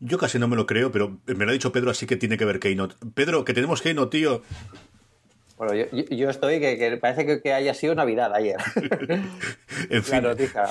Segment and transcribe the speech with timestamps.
[0.00, 2.36] Yo casi no me lo creo, pero me lo ha dicho Pedro, así que tiene
[2.38, 2.94] que ver Keynote.
[3.14, 4.42] Pedro, que tenemos Keynote, tío.
[5.56, 8.56] Bueno, yo, yo estoy que, parece que, que, haya sido Navidad ayer.
[9.90, 10.14] en fin.
[10.14, 10.70] La noticia,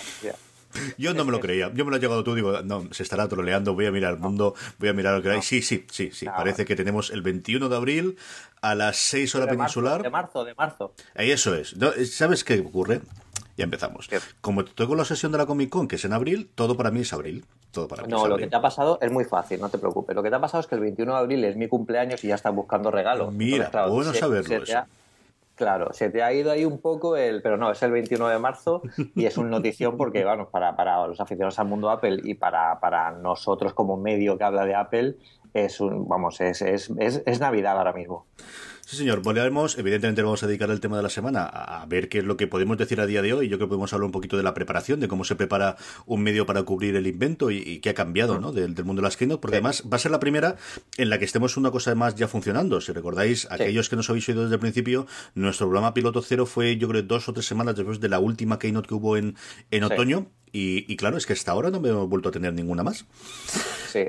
[0.98, 1.70] Yo no me lo creía.
[1.74, 4.20] Yo me lo he llegado tú, digo, no, se estará troleando, voy a mirar el
[4.20, 5.42] mundo, voy a mirar lo que hay.
[5.42, 6.26] Sí, sí, sí, sí.
[6.26, 8.18] Parece que tenemos el 21 de abril
[8.62, 10.04] a las 6 horas peninsular.
[10.04, 10.94] de marzo, de marzo.
[11.16, 11.76] Ahí eso es.
[12.10, 13.02] ¿Sabes qué ocurre?
[13.58, 14.08] Ya empezamos.
[14.40, 17.02] Como tengo la sesión de la Comic Con, que es en abril, todo para mí
[17.02, 17.44] es abril.
[17.78, 20.16] Todo para mí no, lo que te ha pasado es muy fácil, no te preocupes.
[20.16, 22.30] Lo que te ha pasado es que el 21 de abril es mi cumpleaños y
[22.30, 23.30] ya estás buscando regalo.
[23.30, 24.80] Mira, bueno saberlo eso.
[25.54, 27.44] claro, se te ha ido ahí un poco el.
[27.44, 28.82] Pero no, es el 21 de marzo
[29.14, 32.80] y es una notición porque, bueno, para, para los aficionados al mundo Apple y para,
[32.80, 35.16] para nosotros como medio que habla de Apple,
[35.54, 36.08] es un.
[36.08, 38.26] Vamos, es, es, es, es Navidad ahora mismo.
[38.88, 39.22] Sí, señor.
[39.22, 42.38] Volveremos, evidentemente vamos a dedicar el tema de la semana a ver qué es lo
[42.38, 43.50] que podemos decir a día de hoy.
[43.50, 46.24] Yo creo que podemos hablar un poquito de la preparación, de cómo se prepara un
[46.24, 48.54] medio para cubrir el invento y, qué ha cambiado ¿no?
[48.54, 50.56] del, mundo de las keynote, porque además va a ser la primera
[50.96, 52.80] en la que estemos una cosa más ya funcionando.
[52.80, 56.78] Si recordáis, aquellos que nos habéis oído desde el principio, nuestro programa piloto cero fue
[56.78, 59.36] yo creo dos o tres semanas después de la última keynote que hubo en,
[59.70, 60.28] en otoño.
[60.54, 63.06] Y, y, claro, es que hasta ahora no me hemos vuelto a tener ninguna más.
[63.92, 64.06] Sí,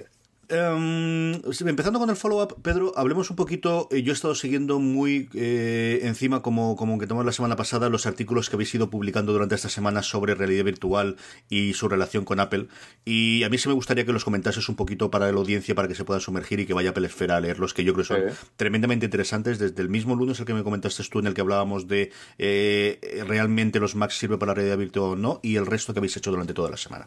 [0.50, 1.34] Um,
[1.68, 3.86] empezando con el follow-up, Pedro, hablemos un poquito.
[3.90, 7.90] Eh, yo he estado siguiendo muy eh, encima, como, como que tomamos la semana pasada,
[7.90, 11.16] los artículos que habéis ido publicando durante esta semana sobre realidad virtual
[11.50, 12.68] y su relación con Apple.
[13.04, 15.86] Y a mí sí me gustaría que los comentases un poquito para la audiencia, para
[15.86, 18.04] que se pueda sumergir y que vaya a Apple Esfera a leerlos, que yo creo
[18.04, 19.58] que son tremendamente interesantes.
[19.58, 23.22] Desde el mismo lunes, el que me comentaste tú, en el que hablábamos de eh,
[23.26, 26.16] realmente los Macs sirve para la realidad virtual o no, y el resto que habéis
[26.16, 27.06] hecho durante toda la semana.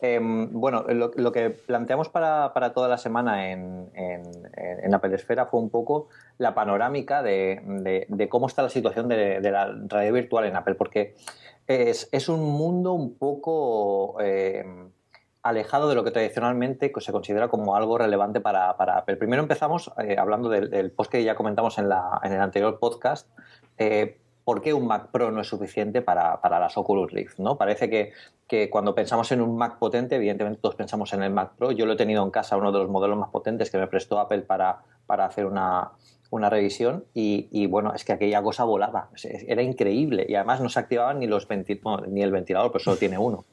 [0.00, 5.70] Em, bueno, lo, que planteamos para, toda la semana en, en, Apple Esfera fue un
[5.70, 11.14] poco la panorámica de, cómo está la situación de, la radio virtual en Apple, porque
[11.66, 14.90] es, un mundo un poco em,
[15.42, 19.16] alejado de lo que tradicionalmente se considera como algo relevante para, Apple.
[19.16, 21.86] Primero empezamos eh, hablando del, post que ya comentamos en,
[22.22, 23.28] en el anterior podcast.
[24.48, 27.38] ¿Por qué un Mac Pro no es suficiente para, las Oculus Rift?
[27.38, 27.58] ¿no?
[27.58, 31.70] Parece que, cuando pensamos en un Mac potente, evidentemente todos pensamos en el Mac Pro.
[31.70, 34.18] Yo lo he tenido en casa, uno de los modelos más potentes que me prestó
[34.18, 35.90] Apple para, para hacer una,
[36.32, 41.18] revisión y, bueno, es que aquella cosa volaba, era increíble y además no se activaban
[41.18, 41.46] ni, los
[42.08, 43.44] ni el ventilador, pero solo tiene uno.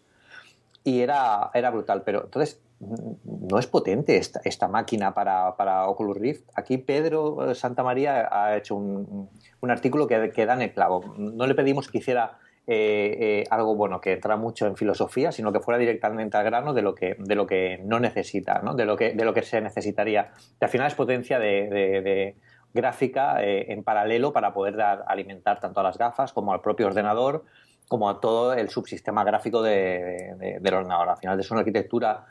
[0.85, 6.49] Y era, era brutal, pero entonces no es potente esta, máquina para, Oculus Rift.
[6.55, 9.29] Aquí Pedro Santa María ha hecho un,
[9.69, 11.15] artículo que, que, da en el clavo.
[11.17, 12.37] No le pedimos que hiciera
[12.67, 16.73] eh, eh, algo bueno que entra mucho en filosofía, sino que fuera directamente al grano
[16.73, 18.73] de lo que, de lo que no necesita, ¿no?
[18.73, 20.31] De, lo que, se necesitaría.
[20.59, 22.35] al final es potencia de,
[22.73, 26.87] gráfica eh, en paralelo para poder dar, alimentar tanto a las gafas como al propio
[26.87, 27.45] ordenador,
[27.87, 31.09] como a todo el subsistema gráfico del ordenador.
[31.09, 32.25] Al final es una arquitectura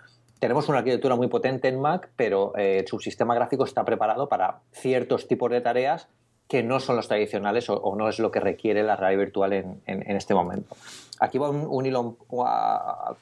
[0.44, 4.58] tenemos una arquitectura muy potente en Mac, pero eh, su sistema gráfico está preparado para
[4.72, 6.06] ciertos tipos de tareas
[6.48, 9.80] que no son los tradicionales o, no es lo que requiere la realidad virtual en,
[9.86, 10.76] este momento.
[11.18, 12.18] Aquí va un, hilo,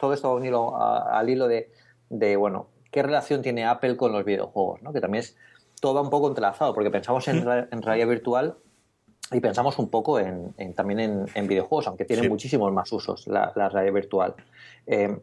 [0.00, 4.24] todo esto va un hilo al hilo de, bueno, ¿qué relación tiene Apple con los
[4.24, 4.82] videojuegos?
[4.82, 4.92] ¿no?
[4.92, 5.36] Que también es
[5.80, 8.56] todo un poco entrelazado, porque pensamos en, realidad virtual
[9.30, 13.94] y pensamos un poco en, también en, videojuegos, aunque tiene muchísimos más usos la, realidad
[13.94, 14.34] virtual.
[14.88, 15.16] Eh,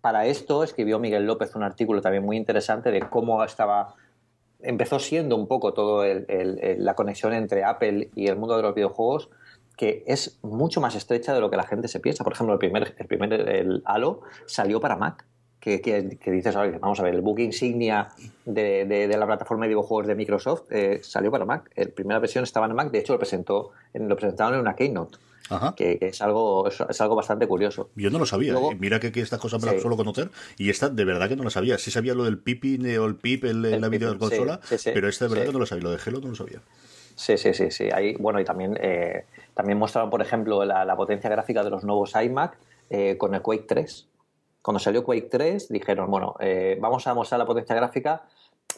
[0.00, 3.94] para esto escribió Miguel López un artículo también muy interesante de cómo estaba
[4.62, 9.30] empezó siendo un poco todo la conexión entre Apple y el mundo de los videojuegos
[9.76, 12.22] que es mucho más estrecha de lo que la gente se piensa.
[12.22, 15.24] Por ejemplo, el primer, el primer el Halo salió para Mac.
[15.60, 18.08] Que, que, dices, vamos a ver, el book insignia
[18.46, 21.70] de, de, la plataforma de videojuegos de Microsoft eh, salió para Mac.
[21.76, 25.18] La primera versión estaba en Mac, de hecho lo, presentó, lo presentaron en una Keynote.
[25.76, 27.90] Que, es algo es, algo bastante curioso.
[27.96, 28.54] Yo no lo sabía.
[28.54, 28.76] ¿eh?
[28.78, 31.42] Mira que, que, estas cosas me las suelo conocer y esta de verdad que no
[31.42, 31.76] lo sabía.
[31.76, 35.46] Sí sabía lo del pipi o el pip en la videoconsola, pero esta de verdad
[35.46, 35.82] que no lo sabía.
[35.82, 36.60] Lo de Hello no lo sabía.
[37.16, 37.88] Sí, sí, sí, sí.
[37.92, 42.14] Ahí, bueno, y también, eh, también mostraron, por ejemplo, la, potencia gráfica de los nuevos
[42.14, 42.56] iMac
[43.18, 44.06] con el Quake 3
[44.62, 48.22] cuando salió Quake 3 dijeron, bueno, eh, vamos a mostrar la potencia gráfica,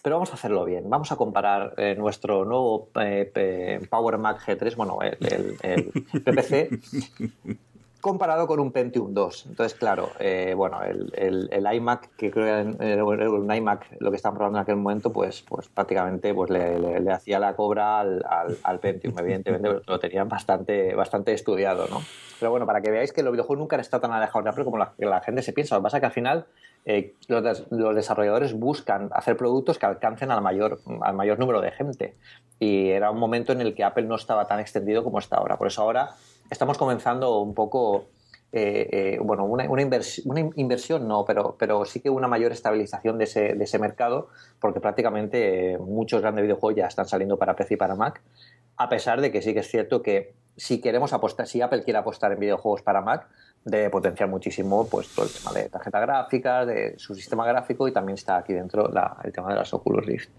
[0.02, 0.88] pero vamos a hacerlo bien.
[0.88, 5.92] Vamos a comparar eh, nuestro nuevo eh, Power Mac G3, bueno, el, el
[6.24, 6.70] PPC,
[8.02, 9.46] comparado con un Pentium 2.
[9.46, 14.36] Entonces, claro, eh, bueno, el, iMac, que creo que era un iMac lo que estaban
[14.36, 18.24] probando en aquel momento, pues, pues prácticamente pues le, hacía la cobra al,
[18.64, 19.16] al, Pentium.
[19.16, 22.02] Evidentemente lo tenían bastante, bastante estudiado, ¿no?
[22.40, 24.64] Pero bueno, para que veáis que los videojuegos nunca han estado tan alejados de Apple
[24.64, 25.76] como la, la gente se piensa.
[25.76, 26.46] Lo que pasa es que al final
[26.84, 31.70] eh, los, los, desarrolladores buscan hacer productos que alcancen al mayor, al mayor número de
[31.70, 32.16] gente.
[32.58, 35.56] Y era un momento en el que Apple no estaba tan extendido como está ahora.
[35.56, 36.16] Por eso ahora
[36.52, 38.08] estamos comenzando un poco,
[38.52, 43.54] eh, eh, bueno, una, inversión no, pero, pero sí que una mayor estabilización de ese,
[43.54, 44.28] de ese mercado,
[44.60, 48.20] porque prácticamente muchos grandes videojuegos ya están saliendo para PC y para Mac,
[48.76, 51.98] a pesar de que sí que es cierto que si queremos apostar, si Apple quiere
[51.98, 53.28] apostar en videojuegos para Mac,
[53.64, 57.92] debe potenciar muchísimo pues todo el tema de tarjeta gráfica, de su sistema gráfico y
[57.92, 58.90] también está aquí dentro
[59.24, 60.30] el tema de las Oculus Rift.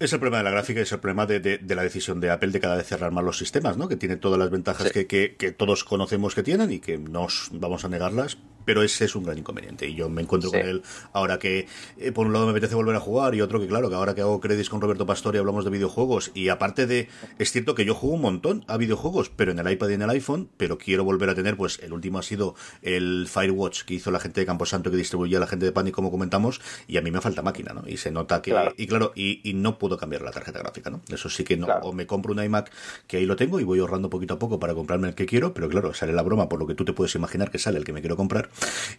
[0.00, 2.60] Es el problema de la gráfica es el problema de, la decisión de Apple de
[2.60, 3.88] cada vez cerrar más los sistemas, ¿no?
[3.88, 7.28] Que tiene todas las ventajas que, que, que, todos conocemos que tienen y que no
[7.52, 9.88] vamos a negarlas, pero ese es un gran inconveniente.
[9.88, 10.82] Y yo me encuentro con él
[11.12, 11.66] ahora que,
[11.98, 14.14] eh, por un lado, me apetece volver a jugar y otro que, claro, que ahora
[14.14, 16.30] que hago créditos con Roberto Pastor y hablamos de videojuegos.
[16.34, 17.08] Y aparte de,
[17.38, 20.02] es cierto que yo juego un montón a videojuegos, pero en el iPad y en
[20.02, 23.94] el iPhone, pero quiero volver a tener, pues el último ha sido el Firewatch que
[23.94, 26.96] hizo la gente de Camposanto que distribuía a la gente de Panic, como comentamos, y
[26.96, 27.82] a mí me falta máquina, ¿no?
[27.86, 31.00] Y se nota que, y claro, y, no puedo cambiar la tarjeta gráfica, ¿no?
[31.08, 31.66] Eso sí que no.
[31.82, 32.72] O me compro un iMac
[33.06, 35.54] que ahí lo tengo y voy ahorrando poquito a poco para comprarme el que quiero,
[35.54, 37.84] pero claro, sale la broma por lo que tú te puedes imaginar que sale el
[37.84, 38.50] que me quiero comprar.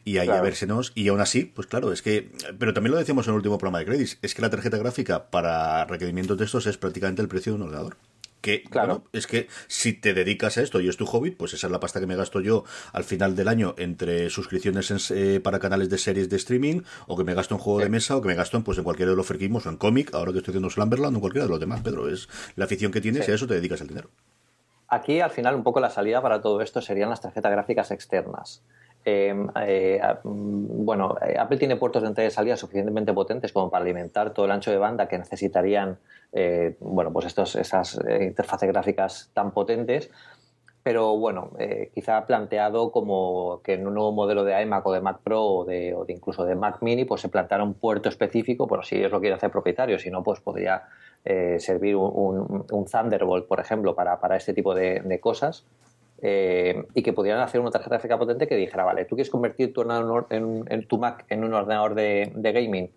[0.04, 0.92] Y ahí a versenos.
[0.96, 2.32] Y aún así, pues claro, es que.
[2.58, 5.30] Pero también lo decíamos en el último programa de Credits: es que la tarjeta gráfica
[5.30, 7.98] para requerimientos de estos es prácticamente el precio de un ordenador
[8.46, 9.02] que claro.
[9.12, 11.80] es que si te dedicas a esto y es tu hobby, pues esa es la
[11.80, 12.64] pasta que me gasto yo
[12.94, 17.24] al final del año entre suscripciones eh, para canales de series de streaming o que
[17.24, 19.18] me gasto en juego de mesa o que me gasto en, pues, en cualquiera de
[19.18, 22.08] los o en cómic, ahora que estoy haciendo Slumberland o cualquiera de los demás, Pedro,
[22.08, 24.12] es la afición que tienes y a eso te dedicas el dinero.
[24.90, 28.62] Aquí al final un poco la salida para todo esto serían las tarjetas gráficas externas.
[29.08, 33.84] Em, eh, bueno, eh, Apple tiene puertos de entrada y salida suficientemente potentes como para
[33.84, 36.00] alimentar todo el ancho de banda que necesitarían,
[36.34, 40.10] eh, bueno, pues estos, esas interfaces gráficas tan potentes.
[40.82, 41.50] Pero bueno,
[41.96, 45.66] quizá planteado como que en un nuevo modelo de iMac o de Mac Pro o
[45.66, 49.20] de, incluso de Mac Mini, pues se planteara un puerto específico, bueno, si ellos lo
[49.20, 50.84] quieren hacer propietario, si no, pues podría
[51.58, 55.66] servir un, Thunderbolt, por ejemplo, para, para este tipo de cosas.
[56.22, 59.74] Eh, y que pudieran hacer una tarjeta gráfica potente que dijera, vale, tú quieres convertir
[59.74, 59.82] tu,
[60.30, 62.90] en, tu Mac en un ordenador de, gaming,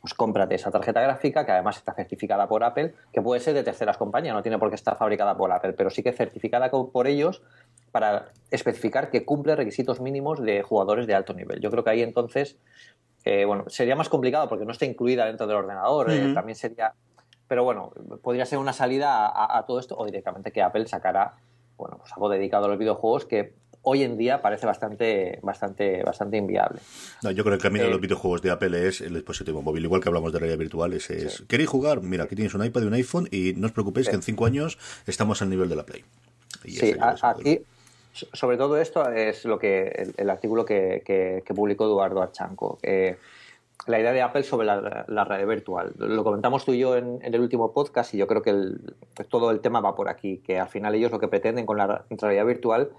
[0.00, 3.64] pues cómprate esa tarjeta gráfica que además está certificada por Apple, que puede ser de
[3.64, 7.06] terceras compañías, no tiene por qué estar fabricada por Apple, pero sí que certificada por
[7.08, 7.42] ellos
[7.90, 11.60] para especificar que cumple requisitos mínimos de jugadores de alto nivel.
[11.60, 12.58] Yo creo que ahí entonces,
[13.24, 16.94] eh, bueno, sería más complicado porque no está incluida dentro del ordenador, eh, también sería...
[17.48, 17.92] Pero bueno,
[18.22, 21.34] podría ser una salida a, a todo esto o directamente que Apple sacara
[21.82, 26.36] bueno, pues algo dedicado a los videojuegos que hoy en día parece bastante, bastante, bastante
[26.36, 26.78] inviable.
[27.24, 29.62] No, yo creo que el camino de los eh, videojuegos de Apple es el dispositivo
[29.62, 30.92] móvil, igual que hablamos de realidad virtual.
[30.92, 32.00] Es, ¿Queréis jugar?
[32.00, 34.46] Mira, aquí tienes un iPad y un iPhone y no os preocupéis que en cinco
[34.46, 34.78] años
[35.08, 36.04] estamos al nivel de la Play.
[36.64, 37.62] sí, aquí,
[38.12, 42.78] sobre todo esto es lo que el, artículo que, que, publicó Eduardo Archanco.
[42.80, 43.16] Eh,
[43.86, 45.92] la idea de Apple sobre la, realidad virtual.
[45.98, 48.54] Lo comentamos tú y yo en, el último podcast y yo creo que
[49.14, 51.78] pues todo el tema va por aquí, que al final ellos lo que pretenden con
[51.78, 52.90] la realidad virtual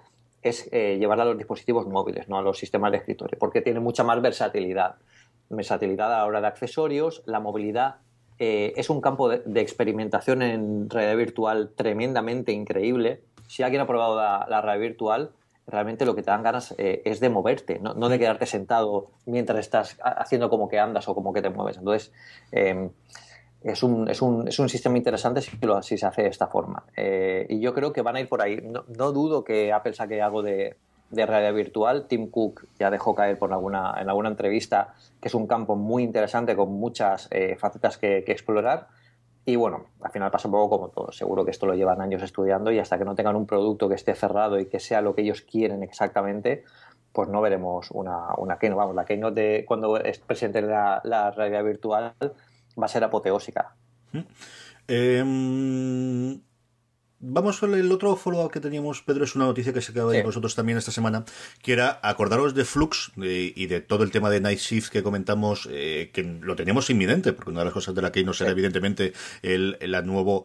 [0.43, 3.79] es eh, llevarla a los dispositivos móviles, no a los sistemas de escritorio, porque tiene
[3.79, 4.95] mucha más versatilidad.
[5.49, 7.95] Versatilidad a la hora de accesorios, la movilidad.
[8.39, 13.21] Eh, es un campo de, de, experimentación en realidad virtual tremendamente increíble.
[13.47, 15.31] Si alguien ha probado la, la realidad virtual,
[15.67, 18.09] realmente lo que te dan ganas eh, es de moverte, ¿no?
[18.09, 21.77] de quedarte sentado mientras estás haciendo como que andas o como que te mueves.
[21.77, 22.11] Entonces,
[22.51, 22.89] em,
[23.63, 26.47] es, un, es, un, es, un, sistema interesante si, lo, si se hace de esta
[26.47, 26.83] forma.
[26.97, 28.61] Eh, y yo creo que van a ir por ahí.
[28.61, 30.75] No, dudo que Apple saque algo de,
[31.09, 32.07] de, realidad virtual.
[32.07, 36.03] Tim Cook ya dejó caer por alguna, en alguna entrevista que es un campo muy
[36.03, 38.87] interesante con muchas eh, facetas que, que explorar
[39.45, 41.11] y bueno, al final pasa un poco como todo.
[41.11, 43.95] Seguro que esto lo llevan años estudiando y hasta que no tengan un producto que
[43.95, 46.63] esté cerrado y que sea lo que ellos quieren exactamente,
[47.11, 48.77] pues no veremos una, una Keynote.
[48.77, 53.75] Vamos, la Keynote cuando es presente la, la realidad virtual va a ser apoteósica.
[54.87, 56.39] Eh,
[57.25, 60.25] Vamos con el otro follow-up que teníamos, Pedro, es una noticia que se quedaba de
[60.25, 61.23] nosotros también esta semana,
[61.61, 65.69] que era acordaros de Flux y de todo el tema de Night Shift que comentamos,
[65.71, 68.51] eh, que lo teníamos inminente, porque una de las cosas de la que no será
[68.51, 70.43] evidentemente el, nuevo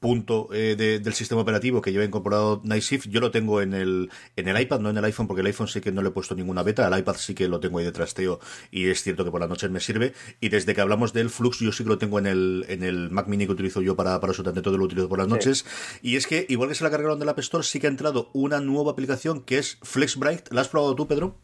[0.00, 3.08] punto eh, del sistema operativo que lleva incorporado Night Shift.
[3.08, 5.68] Yo lo tengo en el, en el iPad, no en el iPhone, porque el iPhone
[5.68, 7.84] sí que no le he puesto ninguna beta, al iPad sí que lo tengo ahí
[7.84, 10.14] de trasteo y es cierto que por la noche me sirve.
[10.40, 13.10] Y desde que hablamos del Flux, yo sí que lo tengo en el, en el
[13.10, 15.66] Mac Mini que utilizo yo para, para absolutamente todo, lo utilizo por las noches.
[16.02, 17.90] Y es que, igual que se la cargaron de la App Store, sí que ha
[17.90, 20.52] entrado una nueva aplicación que es FlexBright.
[20.52, 21.34] ¿La has probado tú, Pedro?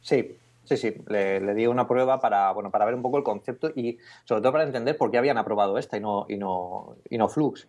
[0.00, 0.94] Sí, sí, sí.
[1.06, 4.52] Le, di una prueba para, bueno, para ver un poco el concepto y sobre todo
[4.52, 7.66] para entender por qué habían aprobado esta y no, y no, y no Flux.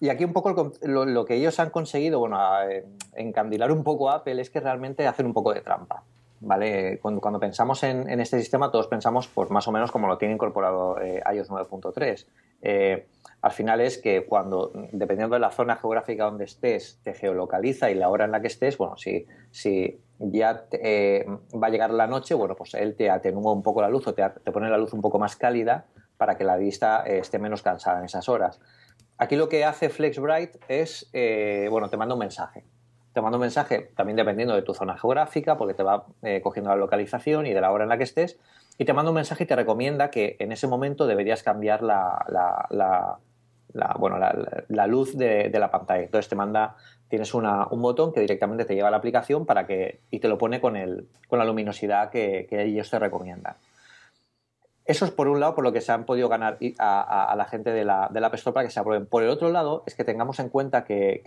[0.00, 2.38] Y aquí un poco lo, que ellos han conseguido, bueno,
[3.14, 6.04] encandilar un poco a Apple es que realmente hacen un poco de trampa.
[6.40, 7.00] ¿Vale?
[7.02, 10.34] Cuando, cuando pensamos en, este sistema, todos pensamos pues más o menos como lo tiene
[10.34, 12.26] incorporado eh, iOS 9.3.
[12.62, 13.08] Eh,
[13.40, 17.94] al final es que cuando, dependiendo de la zona geográfica donde estés, te geolocaliza y
[17.94, 21.92] la hora en la que estés, bueno, si, si ya te, eh, va a llegar
[21.92, 24.78] la noche, bueno, pues él te atenúa un poco la luz o te, pone la
[24.78, 28.28] luz un poco más cálida para que la vista eh, esté menos cansada en esas
[28.28, 28.60] horas.
[29.18, 32.64] Aquí lo que hace FlexBright es, eh, bueno, te manda un mensaje.
[33.12, 36.06] Te manda un mensaje también dependiendo de tu zona geográfica, porque te va
[36.42, 38.38] cogiendo la localización y de la hora en la que estés,
[38.78, 43.18] y te manda un mensaje y te recomienda que en ese momento deberías cambiar la,
[43.98, 46.02] bueno, la, luz de, la pantalla.
[46.02, 46.76] Entonces te manda,
[47.08, 50.28] tienes una, un botón que directamente te lleva a la aplicación para que, y te
[50.28, 53.56] lo pone con, el, con la luminosidad que, ellos te recomiendan.
[54.84, 57.72] Eso es por un lado por lo que se han podido ganar a, la gente
[57.72, 59.04] de la, de la App Store para que se aprueben.
[59.04, 61.22] Por el otro lado, es que tengamos en cuenta que,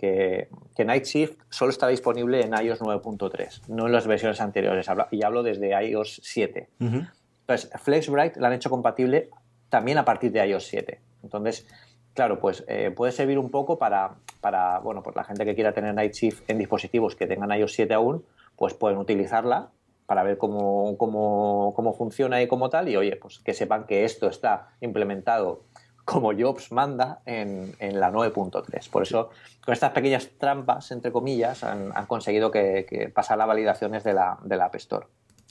[0.74, 4.88] que, Night Shift solo está disponible en iOS 9.3, no en las versiones anteriores.
[5.12, 6.70] Y hablo desde iOS 7.
[6.80, 9.30] Entonces, FlexBright la han hecho compatible
[9.68, 11.00] también a partir de iOS 7.
[11.22, 11.66] Entonces,
[12.14, 15.72] Claro, pues eh, puede servir un poco para, para, bueno, pues la gente que quiera
[15.72, 18.24] tener Night Shift en dispositivos que tengan iOS 7 aún,
[18.56, 19.70] pues pueden utilizarla
[20.06, 24.04] para ver cómo, cómo, cómo funciona y cómo tal, y oye, pues que sepan que
[24.04, 25.62] esto está implementado
[26.04, 28.90] como Jobs manda en, en la 9.3.
[28.90, 29.30] Por eso,
[29.64, 34.38] con estas pequeñas trampas, entre comillas, han, conseguido que, que, pasar las validaciones de la,
[34.42, 35.06] de la App Store.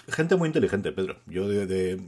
[0.08, 1.17] Gente muy inteligente, Pedro.
[1.27, 2.00] Yo de,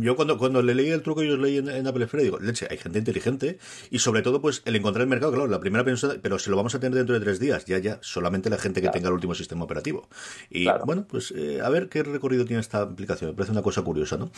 [0.00, 2.66] yo cuando, cuando le leí el truco y os leí en, Apple Esfera, digo, leche,
[2.70, 3.58] hay gente inteligente
[3.90, 6.56] y sobre todo pues el encontrar el mercado, claro, la primera pensada, pero se lo
[6.56, 9.14] vamos a tener dentro de tres días, ya ya, solamente la gente que tenga el
[9.14, 10.08] último sistema operativo.
[10.48, 13.82] Y bueno, pues eh, a ver qué recorrido tiene esta aplicación, me parece una cosa
[13.82, 14.30] curiosa, ¿no?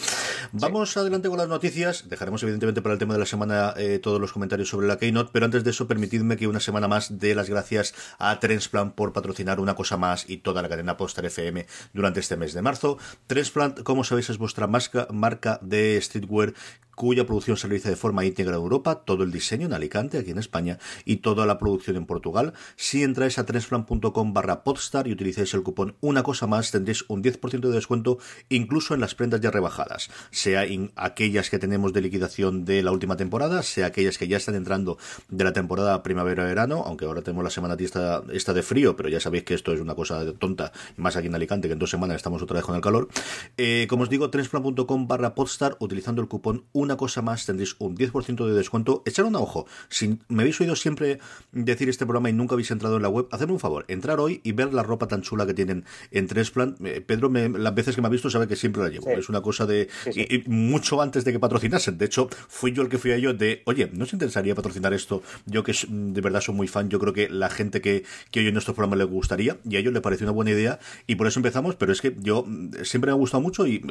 [0.53, 4.21] Vamos adelante con las noticias, dejaremos evidentemente para el tema de la semana eh, todos
[4.21, 7.35] los comentarios sobre la Keynote, pero antes de eso permitidme que una semana más dé
[7.35, 11.67] las gracias a Transplant por patrocinar una cosa más y toda la cadena Postar FM
[11.93, 12.99] durante este mes de marzo.
[13.27, 16.55] Transplant, como sabéis, es vuestra marca de streetwear
[16.95, 20.31] cuya producción se realiza de forma íntegra en Europa, todo el diseño en Alicante, aquí
[20.31, 22.53] en España, y toda la producción en Portugal.
[22.77, 27.23] Si entráis a transplant.com barra podstar y utilizáis el cupón Una Cosa Más, tendréis un
[27.23, 28.19] 10% de descuento
[28.49, 32.93] incluso en las prendas ya rebajadas, sea en aquellas que tenemos de liquidación de la
[32.93, 37.45] última temporada, sea aquellas que ya están entrando de la temporada primavera-verano, aunque ahora tenemos
[37.45, 40.73] la semana esta, esta de frío, pero ya sabéis que esto es una cosa tonta,
[40.97, 43.09] más aquí en Alicante, que en dos semanas estamos otra vez con el calor.
[43.57, 47.97] Eh, como os digo, transplant.com barra podstar, utilizando el cupón Una Cosa Más, tendréis un
[47.97, 49.03] 10% de descuento.
[49.07, 49.67] Echar un ojo.
[49.89, 51.21] Si me habéis oído siempre
[51.53, 54.41] decir este programa y nunca habéis entrado en la web, hacedme un favor, entrar hoy
[54.45, 56.85] y ver la ropa tan chula que tienen en Transplant.
[56.85, 59.09] Eh, Pedro, las veces que me ha visto, sabe que siempre la llevo.
[59.11, 59.89] Es una cosa de...
[60.15, 61.99] Y, mucho antes de que patrocinasen.
[61.99, 64.93] De hecho, fui yo el que fui a ellos de, oye, ¿no os interesaría patrocinar
[64.93, 65.23] esto?
[65.47, 68.53] Yo que de verdad soy muy fan, yo creo que la gente que, que oye
[68.53, 71.39] nuestro programa le gustaría y a ellos le pareció una buena idea y por eso
[71.39, 73.83] empezamos, pero es que yo mm, siempre me ha gustado mucho y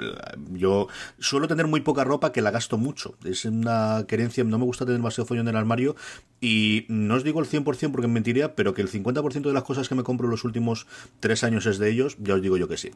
[0.51, 0.87] yo
[1.19, 3.15] suelo tener muy poca ropa que la gasto mucho.
[3.23, 5.95] Es una querencia, no me gusta tener demasiado follón en el armario
[6.41, 9.87] y no os digo el 100% porque mentiría, pero que el 50% de las cosas
[9.87, 10.87] que me compro en los últimos
[11.19, 12.91] tres años es de ellos, ya os digo yo que sí.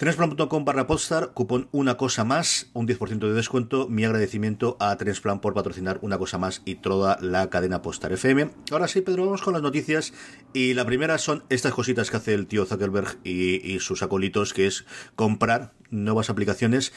[0.00, 3.86] Transplan.com barra postar, cupón una cosa más, un 10% de descuento.
[3.86, 8.50] Mi agradecimiento a Transplan por patrocinar una cosa más y toda la cadena Postar FM.
[8.70, 10.14] Ahora sí, Pedro, vamos con las noticias.
[10.54, 14.54] Y la primera son estas cositas que hace el tío Zuckerberg y, y sus acolitos,
[14.54, 14.86] que es
[15.16, 16.94] comprar nuevas aplicaciones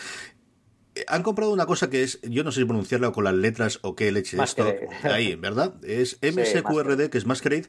[1.08, 3.96] han comprado una cosa que es, yo no sé si pronunciarla con las letras o
[3.96, 4.74] qué leche esto.
[5.04, 5.74] Ahí, ¿verdad?
[5.84, 7.68] Es MSQRD, que es Masquerade,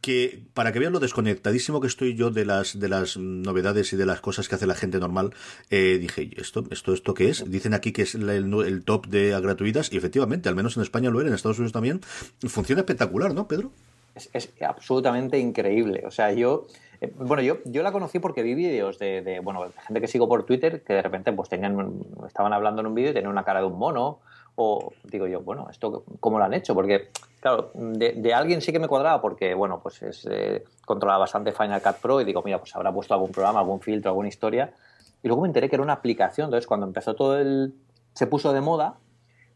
[0.00, 3.96] que para que vean lo desconectadísimo que estoy yo de las de las novedades y
[3.96, 5.32] de las cosas que hace la gente normal,
[5.70, 7.50] eh, dije, ¿esto, esto, esto qué es?
[7.50, 11.20] Dicen aquí que es el, top de gratuitas y efectivamente, al menos en España lo
[11.20, 12.00] era, en Estados Unidos también.
[12.46, 13.72] Funciona espectacular, ¿no, Pedro?
[14.14, 16.02] Es, es absolutamente increíble.
[16.06, 16.66] O sea, yo
[17.00, 20.28] Eh, bueno, yo, yo la conocí porque vi vídeos de, bueno, de gente que sigo
[20.28, 23.44] por Twitter que de repente pues tenían, estaban hablando en un vídeo y tenían una
[23.44, 24.20] cara de un mono.
[24.56, 26.74] O digo yo, bueno, ¿esto cómo lo han hecho?
[26.74, 27.08] Porque,
[27.40, 31.80] claro, de, alguien sí que me cuadraba porque, bueno, pues es, eh, controla bastante Final
[31.80, 34.74] Cut Pro y digo, mira, pues habrá puesto algún programa, algún filtro, alguna historia.
[35.22, 36.46] Y luego me enteré que era una aplicación.
[36.46, 37.74] Entonces, cuando empezó todo el.
[38.12, 38.96] se puso de moda,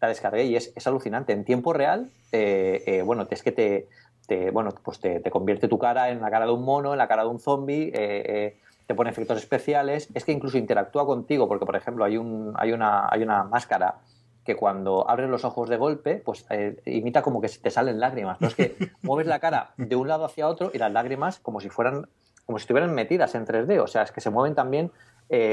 [0.00, 1.32] la descargué y es, es alucinante.
[1.32, 3.88] En tiempo real, eh, eh, bueno, es que te,
[4.26, 7.08] te, bueno, pues te, convierte tu cara en la cara de un mono, en la
[7.08, 11.48] cara de un zombie, eh, eh, te pone efectos especiales, es que incluso interactúa contigo,
[11.48, 13.96] porque por ejemplo hay, un, hay, una, hay una máscara
[14.44, 18.36] que cuando abres los ojos de golpe, pues eh, imita como que te salen lágrimas.
[18.38, 21.60] Pero es que mueves la cara de un lado hacia otro y las lágrimas como
[21.60, 22.08] si fueran,
[22.44, 23.80] como si estuvieran metidas en 3D.
[23.80, 24.90] O sea, es que se mueven también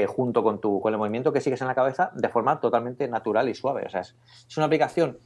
[0.06, 3.48] junto con, tu, con el movimiento que sigues en la cabeza de forma totalmente natural
[3.48, 3.84] y suave.
[3.86, 4.14] O sea, es,
[4.46, 5.18] es una aplicación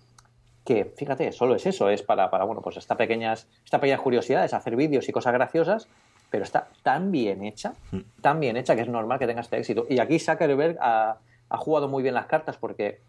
[0.67, 4.45] que, fíjate, solo es eso, es para, para bueno, pues esta pequeñas, esta pequeña curiosidad,
[4.45, 5.89] es hacer vídeos y cosas graciosas,
[6.31, 8.01] pero está tan bien hecha, mm.
[8.21, 9.87] tan bien hecha que es normal que tenga este éxito.
[9.89, 11.19] Y aquí Zuckerberg ha,
[11.49, 13.01] ha jugado muy bien las cartas porque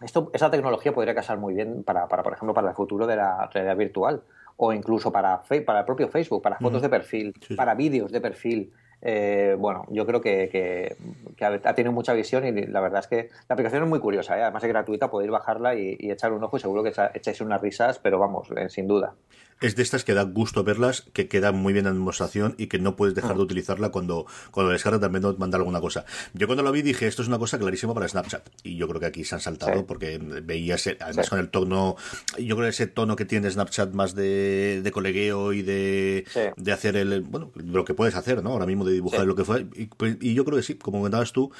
[0.00, 3.16] esto, esa tecnología podría casar muy bien para, para, por ejemplo, para el futuro de
[3.16, 4.22] la realidad virtual
[4.56, 8.72] o incluso para, para el propio Facebook, para fotos de perfil, para vídeos de perfil.
[9.02, 13.28] Eh, bueno, yo creo que, que, ha, tenido mucha visión y la verdad es que
[13.48, 14.42] la aplicación es muy curiosa, ¿eh?
[14.42, 17.60] además es gratuita, podéis bajarla y, y, echar un ojo y seguro que echáis unas
[17.60, 19.14] risas, pero vamos, eh, sin duda
[19.60, 22.78] es de estas que da gusto verlas, que quedan muy bien en demostración y que
[22.78, 23.40] no puedes dejar de mm.
[23.40, 26.04] utilizarla cuando, cuando descargas también nos manda alguna cosa.
[26.34, 28.48] Yo cuando lo vi dije, esto es una cosa clarísima para Snapchat.
[28.62, 31.96] Y yo creo que aquí se han saltado porque veías, además con el tono,
[32.38, 36.24] yo creo que ese tono que tiene Snapchat más de, de colegueo y de,
[36.56, 38.50] de hacer el, bueno, lo que puedes hacer, ¿no?
[38.50, 39.66] Ahora mismo de dibujar lo que fue.
[39.74, 39.88] Y,
[40.20, 41.52] y yo creo que sí, como comentabas tú,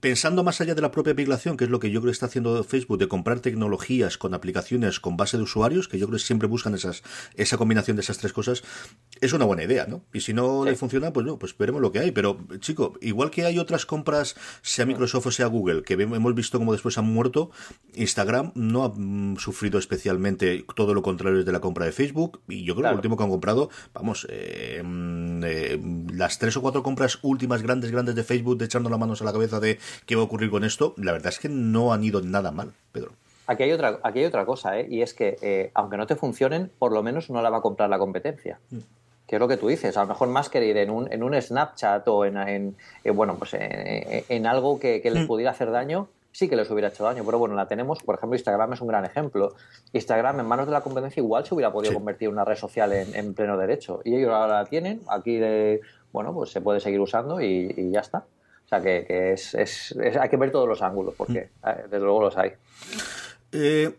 [0.00, 2.26] pensando más allá de la propia aplicación, que es lo que yo creo que está
[2.26, 6.24] haciendo Facebook, de comprar tecnologías con aplicaciones con base de usuarios, que yo creo que
[6.24, 7.02] siempre buscan esas,
[7.34, 8.62] esa combinación de esas tres cosas,
[9.20, 10.04] es una buena idea, ¿no?
[10.12, 12.10] Y si no le funciona, pues no, pues veremos lo que hay.
[12.10, 16.58] Pero, chico, igual que hay otras compras, sea Microsoft o sea Google, que hemos visto
[16.58, 17.50] como después han muerto,
[17.94, 22.40] Instagram no ha mm, sufrido especialmente todo lo contrario de la compra de Facebook.
[22.48, 25.80] Y yo creo que lo último que han comprado, vamos, eh, mm, eh,
[26.12, 29.24] las tres o cuatro compras últimas grandes, grandes de Facebook, de echando las manos a
[29.24, 29.75] la cabeza de
[30.06, 32.72] qué va a ocurrir con esto, la verdad es que no han ido nada mal,
[32.92, 33.12] Pedro.
[33.46, 34.86] Aquí hay otra, aquí hay otra cosa, ¿eh?
[34.90, 37.60] y es que eh, aunque no te funcionen, por lo menos no la va a
[37.60, 38.58] comprar la competencia.
[38.70, 38.78] Mm.
[39.26, 41.22] Que es lo que tú dices, a lo mejor más que ir en un, en
[41.24, 45.26] un Snapchat o en, en, eh, bueno, pues en, algo que, les mm.
[45.26, 48.36] pudiera hacer daño, sí que les hubiera hecho daño, pero bueno, la tenemos, por ejemplo,
[48.36, 49.54] Instagram es un gran ejemplo.
[49.92, 52.92] Instagram en manos de la competencia igual se hubiera podido convertir en una red social
[52.92, 54.00] en, pleno derecho.
[54.04, 55.40] Y ellos ahora la tienen, aquí,
[56.12, 58.26] bueno, pues se puede seguir usando y ya está.
[58.66, 61.68] O sea que, es, es, hay que ver todos los ángulos, porque mm.
[61.68, 62.52] eh, desde luego los hay.
[63.52, 63.94] Eh,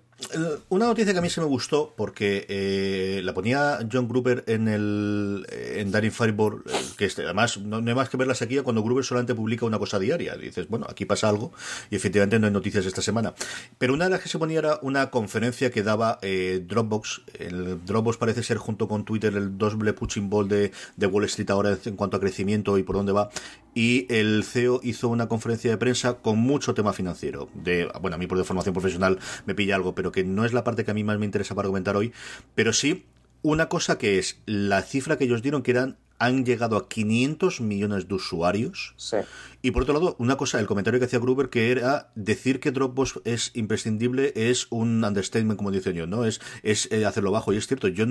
[0.70, 4.68] una noticia que a mí se me gustó porque eh, la ponía John Gruber en
[4.68, 6.64] el en Daring Fireball,
[6.98, 9.78] que este, además no, hay más que ver la sequía cuando Gruber solamente publica una
[9.78, 10.36] cosa diaria.
[10.36, 11.52] dices, bueno, aquí pasa algo
[11.92, 13.36] y efectivamente no hay noticias esta semana.
[13.78, 17.22] Pero una de las que se ponía era una conferencia que daba eh, Dropbox.
[17.38, 20.72] El Dropbox parece ser junto con Twitter el doble punching ball de,
[21.08, 23.30] Wall Street ahora en cuanto a crecimiento y por dónde va.
[23.76, 27.48] Y el CEO hizo una conferencia de prensa con mucho tema financiero.
[27.54, 30.64] De, bueno, a mí por formación profesional me pilla algo, pero que no es la
[30.64, 32.14] parte que a mí más me interesa para comentar hoy,
[32.56, 33.06] pero sí
[33.42, 37.62] una cosa que es la cifra que ellos dieron, que eran han llegado a 500
[37.62, 38.94] millones de usuarios.
[38.98, 39.18] Sí.
[39.62, 42.72] Y por otro lado, una cosa, el comentario que hacía Gruber, que era decir que
[42.72, 46.26] Dropbox es imprescindible es un understatement, como dice yo, ¿no?
[46.26, 47.54] Es, es eh, hacerlo bajo.
[47.54, 48.06] Y es cierto, yo,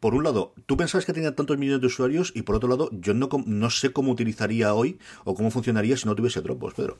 [0.00, 2.90] por un lado, tú pensabas que tenía tantos millones de usuarios y por otro lado,
[2.92, 6.98] yo no, no sé cómo utilizaría hoy o cómo funcionaría si no tuviese Dropbox, Pedro.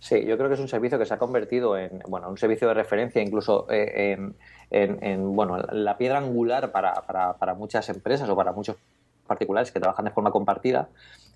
[0.00, 2.68] Sí, yo creo que es un servicio que se ha convertido en bueno, un servicio
[2.68, 4.16] de referencia, incluso eh,
[4.70, 8.76] en, bueno, la piedra angular para, para, para, muchas empresas o para muchos
[9.26, 10.88] particulares que trabajan de forma compartida.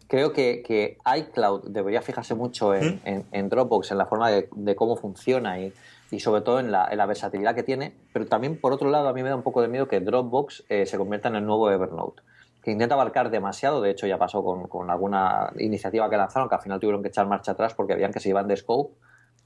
[0.06, 3.48] Creo que, que iCloud debería fijarse mucho en, ¿Mm?
[3.48, 5.72] Dropbox, en la forma de, cómo funciona y,
[6.10, 7.94] y sobre todo en la, en la, versatilidad que tiene.
[8.12, 10.64] Pero también, por otro lado, a mí me da un poco de miedo que Dropbox
[10.68, 12.22] eh, se convierta en el nuevo Evernote
[12.62, 16.60] que intenta abarcar demasiado, de hecho ya pasó con, alguna iniciativa que lanzaron, que al
[16.60, 18.94] final tuvieron que echar marcha atrás porque habían que se iban de scope,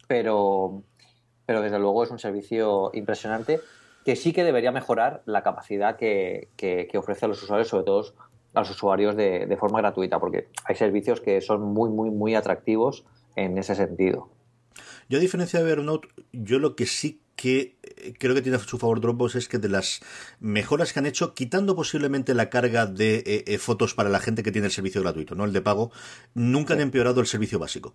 [0.06, 0.82] pero,
[1.46, 3.60] pero desde luego es un servicio impresionante
[4.04, 8.04] que sí que debería mejorar la capacidad que, que, ofrece a los usuarios, sobre todo
[8.54, 12.34] a los usuarios de, de forma gratuita, porque hay servicios que son muy, muy, muy
[12.34, 14.28] atractivos en ese sentido.
[15.08, 18.60] Yo a diferencia de Evernote, yo lo que sí que eh, creo que tiene a
[18.60, 20.00] su favor Dropbox es que de las
[20.40, 24.42] mejoras que han hecho, quitando posiblemente la carga de eh, eh, fotos para la gente
[24.42, 25.92] que tiene el servicio gratuito, no el de pago,
[26.34, 27.94] nunca han empeorado el servicio básico.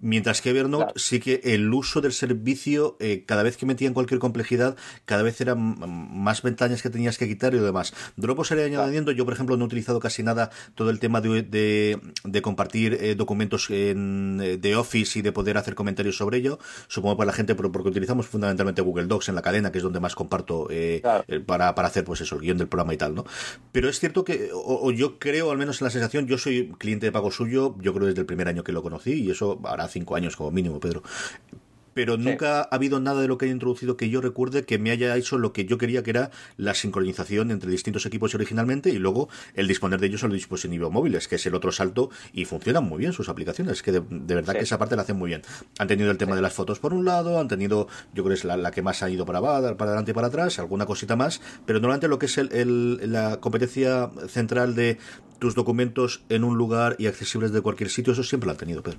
[0.00, 4.18] Mientras que Evernote sí que el uso del servicio, eh, cada vez que metían cualquier
[4.18, 7.92] complejidad, cada vez eran más ventanas que tenías que quitar y lo demás.
[8.16, 11.42] Dropbox se añadiendo, yo por ejemplo no he utilizado casi nada todo el tema de,
[11.42, 16.58] de, compartir eh, documentos en, eh, de Office y de poder hacer comentarios sobre ello.
[16.88, 20.00] Supongo para la gente, porque utilizamos fundamentalmente Google Docs en la cadena, que es donde
[20.00, 20.68] más comparto
[21.46, 23.24] para, para hacer pues eso, el guion del programa y tal, ¿no?
[23.72, 27.06] Pero es cierto que, o, yo creo, al menos en la sensación, yo soy cliente
[27.06, 29.89] de pago suyo, yo creo desde el primer año que lo conocí y eso hará
[29.90, 31.02] cinco años como mínimo, Pedro
[31.94, 34.90] pero nunca ha habido nada de lo que haya introducido que yo recuerde que me
[34.90, 38.98] haya hecho lo que yo quería que era la sincronización entre distintos equipos originalmente y
[38.98, 42.44] luego el disponer de ellos a los dispositivos móviles, que es el otro salto y
[42.44, 45.42] funcionan muy bien sus aplicaciones, que de, verdad que esa parte la hacen muy bien.
[45.78, 48.34] Han tenido el tema de las fotos por un lado, han tenido, yo creo que
[48.34, 51.40] es la, que más ha ido para, para adelante y para atrás, alguna cosita más,
[51.66, 54.98] pero normalmente lo que es el, la competencia central de
[55.38, 58.82] tus documentos en un lugar y accesibles de cualquier sitio, eso siempre lo han tenido,
[58.82, 58.98] Pedro.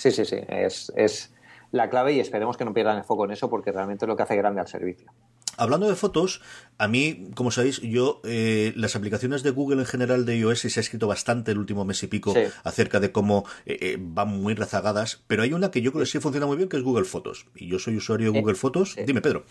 [0.00, 0.38] Sí, sí, sí.
[0.48, 1.30] Es, es
[1.72, 4.16] la clave y esperemos que no pierdan el foco en eso porque realmente es lo
[4.16, 5.12] que hace grande al servicio.
[5.58, 6.40] Hablando de fotos,
[6.78, 10.80] a mí, como sabéis, yo eh, las aplicaciones de Google en general de iOS se
[10.80, 12.32] ha escrito bastante el último mes y pico
[12.64, 16.10] acerca de cómo eh, eh, van muy rezagadas, pero hay una que yo creo que
[16.10, 17.46] sí funciona muy bien, que es Google Fotos.
[17.54, 18.96] Y yo soy usuario de Google Fotos.
[19.04, 19.44] Dime, Pedro.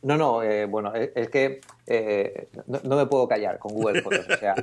[0.00, 1.60] No, no, bueno, es, que
[2.66, 4.26] no, me puedo callar con Google Fotos.
[4.30, 4.54] O sea,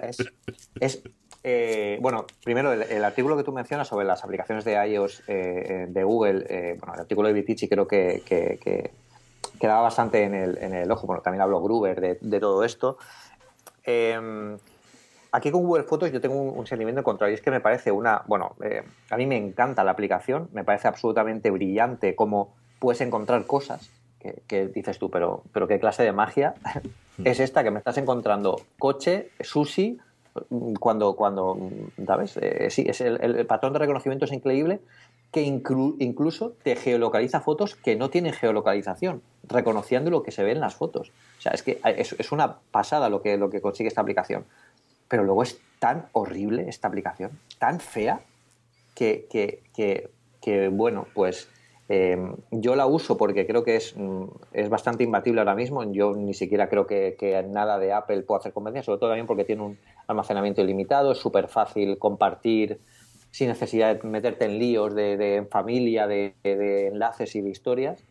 [0.79, 1.03] es
[1.47, 6.03] eh, bueno, primero, el, artículo que tú mencionas sobre las aplicaciones de iOS eh, de
[6.03, 8.23] Google, eh, bueno, el artículo de Vitici creo que,
[9.60, 11.05] quedaba bastante en el, ojo.
[11.05, 12.97] Bueno, también habló Gruber de, todo esto.
[13.84, 14.58] Em,
[15.31, 17.36] aquí con Google Fotos yo tengo un, sentimiento contrario.
[17.36, 18.23] Es que me parece una.
[18.25, 18.55] Bueno,
[19.12, 23.91] a mí me encanta la aplicación, me parece absolutamente brillante cómo puedes encontrar cosas
[24.47, 26.55] que, dices tú, pero, pero qué clase de magia
[27.23, 29.99] es esta que me estás encontrando coche, sushi
[30.79, 31.57] cuando, cuando
[32.05, 32.37] ¿sabes?
[32.41, 34.79] Eh, sí, es el, patrón de reconocimiento es increíble
[35.31, 40.61] que incluso te geolocaliza fotos que no tienen geolocalización, reconociendo lo que se ve en
[40.61, 41.11] las fotos.
[41.37, 44.45] O sea, es que es, una pasada lo que, lo que consigue esta aplicación.
[45.09, 48.21] Pero luego es tan horrible esta aplicación, tan fea,
[48.93, 50.09] que, que,
[50.41, 51.49] que, bueno, pues
[51.87, 55.83] Em, yo la uso porque creo que es, mm, es, bastante imbatible ahora mismo.
[55.91, 59.43] Yo ni siquiera creo que, nada de Apple pueda hacer conveniencia, sobre todo también porque
[59.45, 62.79] tiene un almacenamiento ilimitado, es súper fácil compartir
[63.35, 68.01] sin necesidad de meterte en líos de, familia, de, enlaces y de historias.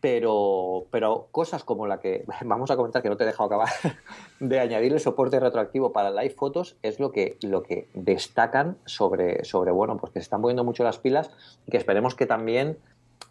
[0.00, 3.68] Pero, pero cosas como la que vamos a comentar, que no te he dejado acabar,
[4.38, 9.44] de añadir el soporte retroactivo para live fotos, es lo que, lo que destacan sobre,
[9.44, 11.32] sobre, bueno, pues que se están poniendo mucho las pilas
[11.66, 12.78] y que esperemos que también,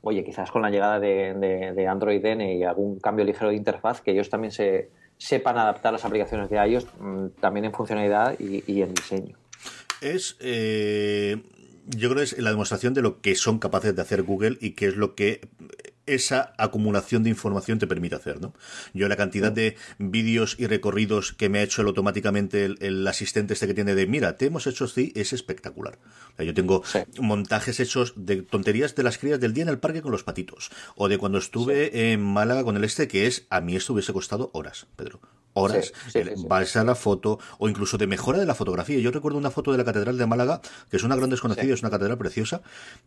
[0.01, 1.33] oye, quizás con la llegada de,
[1.73, 5.93] de, Android N y algún cambio ligero de interfaz, que ellos también se sepan adaptar
[5.93, 9.37] las aplicaciones de iOS mm, también en funcionalidad y, en diseño.
[10.01, 10.37] Es.
[10.39, 11.41] Eh,
[11.87, 14.71] yo creo que es la demostración de lo que son capaces de hacer Google y
[14.71, 15.47] qué es lo que
[16.07, 18.53] esa acumulación de información te permite hacer, ¿no?
[18.93, 23.67] Yo la cantidad de vídeos y recorridos que me ha hecho automáticamente el, asistente este
[23.67, 25.99] que tiene de, mira, te hemos hecho así, es espectacular.
[26.37, 26.83] yo tengo
[27.19, 30.71] montajes hechos de tonterías de las crías del día en el parque con los patitos,
[30.95, 34.13] o de cuando estuve en Málaga con el este, que es, a mí esto hubiese
[34.13, 35.19] costado horas, Pedro
[35.61, 35.93] horas,
[36.47, 38.99] vas a la foto o incluso de mejora de la fotografía.
[38.99, 41.81] Yo recuerdo una foto de la Catedral de Málaga, que es una gran desconocida, es
[41.81, 42.61] una catedral preciosa.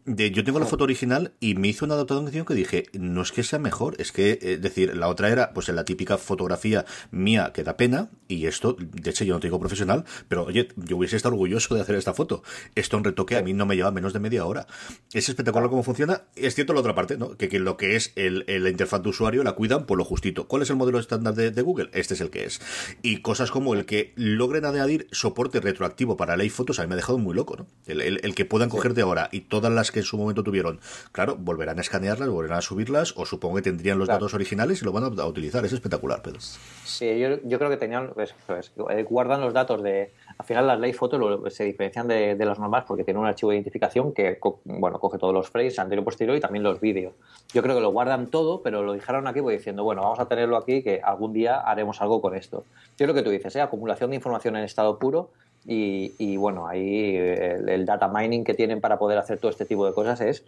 [0.04, 3.32] De, yo tengo la foto original y me hizo una adaptación que dije, no es
[3.32, 6.18] que sea mejor, es que, es eh, decir, la otra era pues en la típica
[6.18, 10.44] fotografía mía que da pena y esto, de hecho yo no te digo profesional, pero
[10.44, 12.42] oye, yo hubiese estado orgulloso de hacer esta foto.
[12.74, 14.66] Esto en retoque a mí no me lleva menos de media hora.
[15.12, 16.22] Es espectacular cómo funciona.
[16.36, 17.36] Es cierto la otra parte, ¿no?
[17.36, 20.46] Que, lo que es el, la interfaz de usuario la cuidan por lo justito.
[20.46, 21.90] ¿Cuál es el modelo estándar de, de Google?
[21.92, 22.60] Este es el que es.
[23.02, 26.94] Y cosas como el que logren añadir soporte retroactivo para ley fotos, a mí me
[26.94, 27.66] ha dejado muy loco, ¿no?
[27.86, 30.80] El, que puedan cogerte ahora y todas las que en su momento tuvieron,
[31.12, 34.84] claro, volverán a escanearlas, volverán a subirlas, o supongo que tendrían los datos originales y
[34.84, 35.64] lo van a, utilizar.
[35.64, 36.40] Es espectacular, Pedro.
[36.40, 40.80] Sí, yo, creo que tenían, pues, pues, eh, guardan los datos de, al final las
[40.80, 41.20] ley fotos
[41.52, 45.18] se diferencian de, de, las normales porque tienen un archivo de identificación que, bueno, coge
[45.18, 47.14] todos los frames, anterior y posterior, y también los vídeos.
[47.52, 50.26] Yo creo que lo guardan todo, pero lo dijeron aquí pues, diciendo, bueno, vamos a
[50.26, 52.64] tenerlo aquí, que algún día haremos algo con esto.
[52.98, 53.60] Yo lo que tú dices, ¿eh?
[53.60, 55.30] acumulación de información en estado puro
[55.66, 59.92] y, bueno, ahí el, data mining que tienen para poder hacer todo este tipo de
[59.92, 60.44] cosas es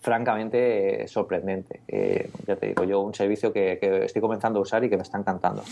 [0.00, 1.80] francamente sorprendente.
[1.88, 5.02] Eh, ya te digo, yo un servicio que estoy comenzando a usar y que me
[5.02, 5.62] está encantando.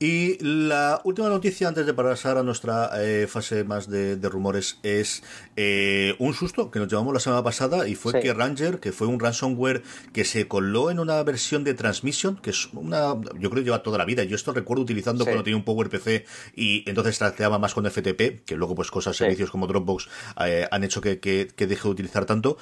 [0.00, 5.22] Y la última noticia antes de pasar a nuestra eh, fase más de, rumores es
[5.56, 9.06] eh, un susto que nos llevamos la semana pasada y fue que Ranger, que fue
[9.06, 13.62] un ransomware que se coló en una versión de Transmission, que es una, yo creo
[13.62, 14.24] que lleva toda la vida.
[14.24, 16.26] Yo esto recuerdo utilizando cuando tenía un PowerPC
[16.56, 20.08] y entonces trasteaba más con FTP, que luego pues cosas, servicios como Dropbox
[20.44, 22.58] eh, han hecho que, que, deje de utilizar tanto.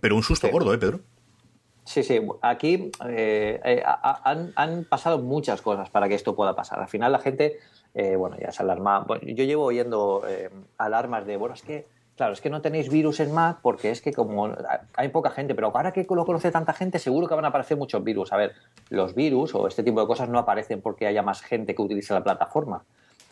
[0.00, 1.00] Pero un susto gordo, ¿eh, Pedro?
[1.84, 6.80] Sí, sí, aquí eh, eh, han, pasado muchas cosas para que esto pueda pasar.
[6.80, 7.58] Al final la gente,
[7.94, 9.06] eh, bueno, ya se alarma.
[9.22, 10.22] yo llevo oyendo
[10.78, 14.00] alarmas de, bueno, es que, claro, es que no tenéis virus en Mac porque es
[14.00, 14.50] que como
[14.96, 17.76] hay poca gente, pero ahora que lo conoce tanta gente, seguro que van a aparecer
[17.76, 18.32] muchos virus.
[18.32, 18.52] A ver,
[18.88, 22.14] los virus o este tipo de cosas no aparecen porque haya más gente que utilice
[22.14, 22.84] la plataforma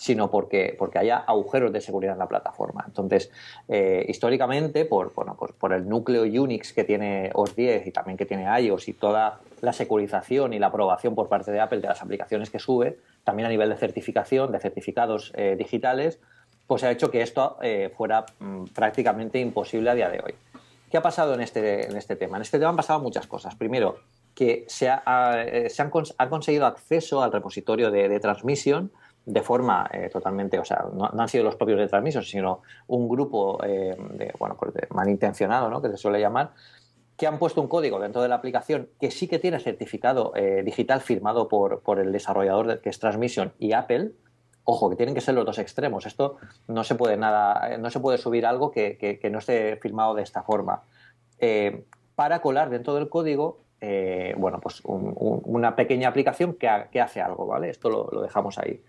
[0.03, 2.83] sino porque, porque haya agujeros de seguridad en la plataforma.
[2.89, 3.31] Entonces,
[3.69, 8.47] eh, históricamente, por, por el núcleo Unix que tiene OS 10 y también que tiene
[8.61, 12.51] iOS y toda la securización y la aprobación por parte de Apple de las aplicaciones
[12.51, 16.19] que sube, también a nivel de certificación, de certificados eh, digitales,
[16.67, 20.35] pues ha hecho que esto eh, fuera mm, prácticamente imposible a día de hoy.
[20.91, 22.39] ¿Qué ha pasado en este, en este tema?
[22.39, 23.55] En este tema han pasado muchas cosas.
[23.55, 23.99] Primero,
[24.35, 28.91] que se, ha, se han, conseguido acceso al repositorio de, de transmisión
[29.25, 33.09] de forma eh, totalmente, o sea, no, han sido los propios de transmisos, sino un
[33.09, 35.81] grupo eh, de, bueno, pues malintencionado, ¿no?
[35.81, 36.51] que se suele llamar,
[37.17, 40.63] que han puesto un código dentro de la aplicación que sí que tiene certificado eh,
[40.65, 44.13] digital firmado por, por, el desarrollador que es Transmission y Apple.
[44.65, 46.07] Ojo, que tienen que ser los dos extremos.
[46.07, 46.37] Esto
[46.69, 50.23] no se puede nada, no se puede subir algo que, que, no esté firmado de
[50.23, 50.85] esta forma.
[52.15, 53.59] para colar dentro del código
[54.37, 57.71] bueno, pues una pequeña aplicación que, que, hace algo, ¿vale?
[57.71, 58.81] Esto lo, lo, dejamos ahí.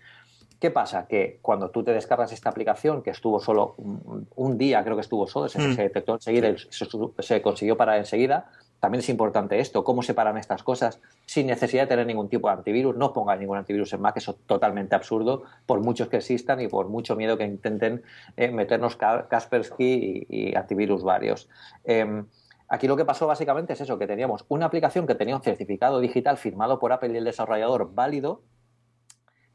[0.64, 1.06] ¿Qué pasa?
[1.06, 5.26] Que cuando tú te descargas esta aplicación, que estuvo solo un, día, creo que estuvo
[5.26, 5.76] solo, se, mm.
[5.76, 6.86] detectó enseguida, se,
[7.18, 8.46] se, consiguió parar enseguida.
[8.80, 12.48] También es importante esto, cómo se paran estas cosas sin necesidad de tener ningún tipo
[12.48, 12.96] de antivirus.
[12.96, 16.68] No ponga ningún antivirus en Mac, eso es totalmente absurdo, por muchos que existan y
[16.68, 18.02] por mucho miedo que intenten
[18.38, 21.46] eh, meternos Kaspersky y, antivirus varios.
[21.84, 22.24] Em,
[22.68, 26.00] aquí lo que pasó básicamente es eso, que teníamos una aplicación que tenía un certificado
[26.00, 28.40] digital firmado por Apple y el desarrollador válido,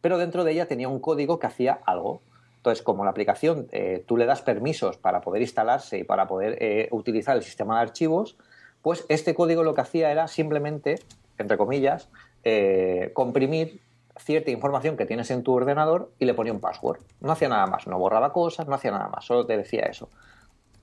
[0.01, 2.21] pero dentro de ella tenía un código que hacía algo.
[2.57, 6.57] Entonces, como la aplicación eh, tú le das permisos para poder instalarse y para poder
[6.61, 8.37] eh, utilizar el sistema de archivos,
[8.81, 10.99] pues este código lo que hacía era simplemente,
[11.37, 12.09] entre comillas,
[12.43, 13.81] eh, comprimir
[14.17, 16.99] cierta información que tienes en tu ordenador y le ponía un password.
[17.21, 20.09] No hacía nada más, no borraba cosas, no hacía nada más, solo te decía eso.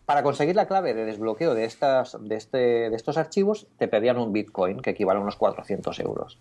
[0.06, 2.58] Para conseguir la clave de desbloqueo de, estas, de, este,
[2.90, 6.38] de estos archivos, te pedían un Bitcoin, que equivale a unos 400 euros.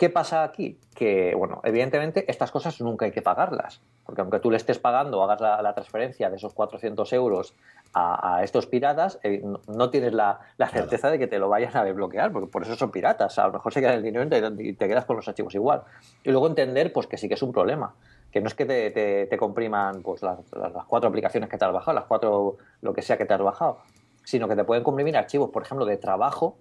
[0.00, 0.78] ¿Qué pasa aquí?
[0.94, 5.22] Que, bueno, evidentemente estas cosas nunca hay que pagarlas, porque aunque tú le estés pagando
[5.22, 7.54] hagas la, transferencia de esos 400 euros
[7.92, 10.40] a, estos piratas, eh, no, tienes la,
[10.72, 13.38] certeza de que te lo vayan a desbloquear, porque por eso son piratas.
[13.38, 14.24] A lo mejor se queda el dinero
[14.58, 15.82] y te, quedas con los archivos igual.
[16.24, 17.94] Y luego entender pues que sí que es un problema,
[18.32, 20.38] que no es que te, compriman pues, las,
[20.86, 23.80] cuatro aplicaciones que te has bajado, las cuatro lo que sea que te has bajado,
[24.24, 26.56] sino que te pueden comprimir archivos, por ejemplo, de trabajo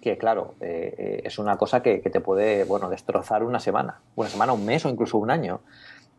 [0.00, 4.28] que claro, eh, eh, es una cosa que, te puede, bueno, destrozar una semana, una
[4.28, 5.60] semana, un mes o incluso un año.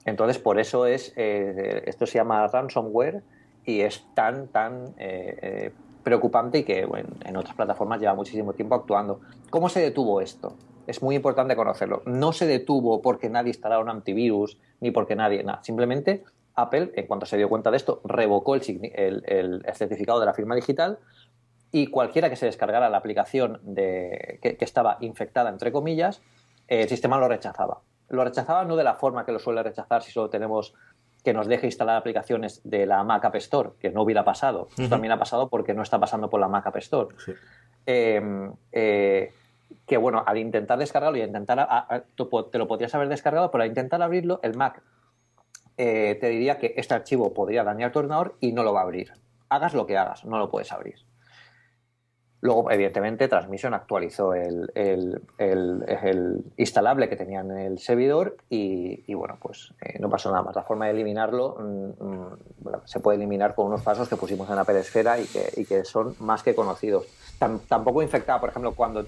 [0.05, 3.21] Entonces, por eso es, eh, esto se llama ransomware
[3.65, 4.95] y es tan, tan
[6.03, 6.87] preocupante y que
[7.25, 9.21] en otras plataformas lleva muchísimo tiempo actuando.
[9.51, 10.55] ¿Cómo se detuvo esto?
[10.87, 12.01] Es muy importante conocerlo.
[12.05, 15.63] No se detuvo porque nadie instalara un antivirus ni porque nadie, nada.
[15.63, 16.23] Simplemente
[16.55, 20.97] Apple, en cuanto se dio cuenta de esto, revocó el certificado de la firma digital
[21.71, 26.21] y cualquiera que se descargara la aplicación de, que, estaba infectada, entre comillas,
[26.67, 27.81] el sistema lo rechazaba.
[28.09, 30.73] Lo rechazaba no de la forma que lo suele rechazar si solo tenemos
[31.23, 34.67] que nos deje instalar aplicaciones de la Mac App Store, que no hubiera pasado.
[34.71, 37.15] Esto también ha pasado porque no está pasando por la Mac App Store.
[37.85, 39.31] Em, eh,
[39.85, 41.67] que bueno, al intentar descargarlo y intentar,
[42.15, 44.81] te lo podrías haber descargado, pero al intentar abrirlo, el Mac
[45.77, 48.83] eh, te diría que este archivo podría dañar tu ordenador y no lo va a
[48.83, 49.13] abrir.
[49.49, 50.95] Hagas lo que hagas, no lo puedes abrir.
[52.41, 54.71] Luego, evidentemente, Transmission actualizó el,
[56.57, 60.55] instalable que tenía en el servidor y, bueno, pues eh, no pasó nada más.
[60.55, 62.37] La forma de eliminarlo mm, mm,
[62.85, 65.25] se puede eliminar con unos pasos que pusimos en la pedesfera y
[65.65, 67.05] que, son más que conocidos.
[67.67, 69.05] tampoco infectaba, por ejemplo, cuando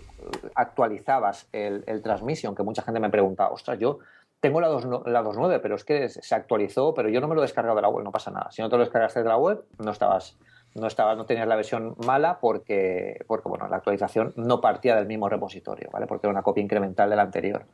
[0.53, 3.97] actualizabas el, Transmission, que mucha gente me pregunta, ostras, yo
[4.41, 7.41] tengo la, 2, la 2.9, pero es que se actualizó, pero yo no me lo
[7.41, 8.51] he descargado de la web, no pasa nada.
[8.51, 10.37] Si no te lo descargaste de la web, no estabas
[10.75, 15.05] no estaba no tenías la versión mala porque porque bueno la actualización no partía del
[15.05, 17.65] mismo repositorio vale porque era una copia incremental de la anterior.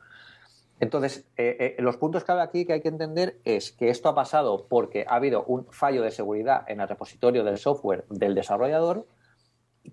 [0.82, 4.16] Entonces eh, eh, los puntos clave aquí que hay que entender es que esto ha
[4.16, 9.06] pasado porque ha habido un fallo de seguridad en el repositorio del software del desarrollador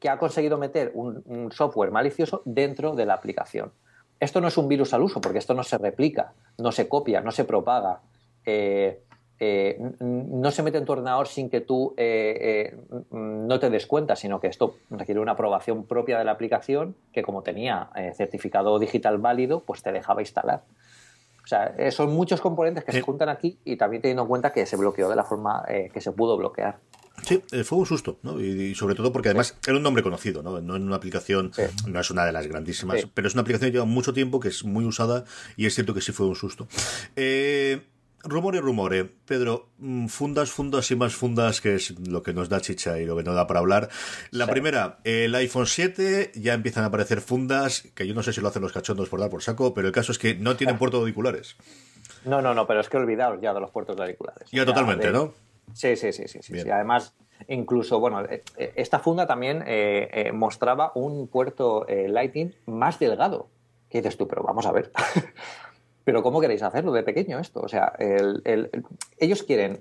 [0.00, 3.72] que ha conseguido meter un, software malicioso dentro de la aplicación.
[4.18, 7.20] Esto no es un virus al uso, porque esto no se replica, no se copia,
[7.20, 8.00] no se propaga.
[8.44, 9.02] Eh,
[9.38, 12.76] eh, no se mete en tu ordenador sin que tú eh,
[13.10, 17.22] no te des cuenta, sino que esto requiere una aprobación propia de la aplicación que
[17.22, 20.62] como tenía certificado digital válido, pues te dejaba instalar.
[21.44, 24.66] O sea, son muchos componentes que se juntan aquí y también teniendo en cuenta que
[24.66, 26.78] se bloqueó de la forma que se pudo bloquear.
[27.22, 28.40] Sí, eh, fue un susto, ¿no?
[28.40, 30.60] Y, sobre todo porque además era un nombre conocido, ¿no?
[30.60, 31.50] No en una aplicación,
[31.86, 34.48] no es una de las grandísimas, pero es una aplicación que lleva mucho tiempo, que
[34.48, 35.24] es muy usada
[35.56, 36.68] y es cierto que sí fue un susto.
[37.16, 37.80] Eh,
[38.26, 39.04] rumore, rumore.
[39.04, 43.06] Pedro, mm, fundas, fundas y más fundas, que es lo que nos da chicha y
[43.06, 43.88] lo que nos da para hablar.
[44.30, 48.40] La primera, el iPhone 7, ya empiezan a aparecer fundas, que yo no sé si
[48.40, 50.78] lo hacen los cachondos por dar por saco, pero el caso es que no tienen
[50.78, 51.56] puertos auriculares.
[52.24, 54.50] No, no, no, pero es que olvidaos ya de los puertos auriculares.
[54.50, 55.32] Ya, totalmente, ¿no?
[55.72, 57.14] Sí, sí, sí, sí, sí, Además,
[57.48, 63.48] incluso, bueno, eh, eh, esta funda también eh, mostraba un puerto Lightning más delgado.
[63.88, 64.26] ¿Qué dices tú?
[64.26, 64.90] Pero vamos a ver.
[66.06, 67.60] pero ¿cómo queréis hacerlo de pequeño esto?
[67.62, 67.92] O sea,
[69.18, 69.80] ellos quieren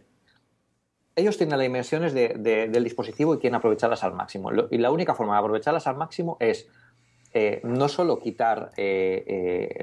[1.15, 4.49] ellos tienen las dimensiones del dispositivo y quieren aprovecharlas al máximo.
[4.71, 6.67] Y la única forma de aprovecharlas al máximo es
[7.61, 8.71] no solo quitar,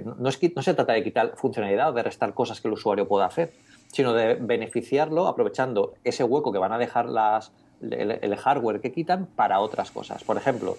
[0.04, 3.26] no, no, se trata de quitar funcionalidad o de restar cosas que el usuario pueda
[3.26, 3.52] hacer,
[3.92, 7.06] sino de beneficiarlo aprovechando ese hueco que van a dejar
[7.80, 10.24] el, hardware que quitan para otras cosas.
[10.24, 10.76] Por ejemplo,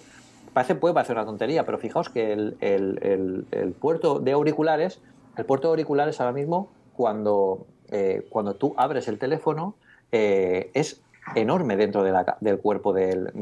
[0.52, 5.00] parece, puede parecer una tontería, pero fijaos que el, puerto de auriculares,
[5.36, 9.74] el puerto de auriculares ahora mismo, cuando, eh, cuando tú abres el teléfono,
[10.12, 11.00] eh, es
[11.34, 13.32] enorme dentro del cuerpo del,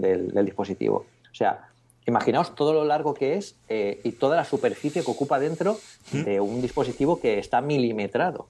[0.45, 1.07] dispositivo.
[1.31, 1.69] O sea,
[2.07, 5.77] imaginaos todo lo largo que es eh, y toda la superficie que ocupa dentro
[6.13, 8.49] de un dispositivo que está milimetrado.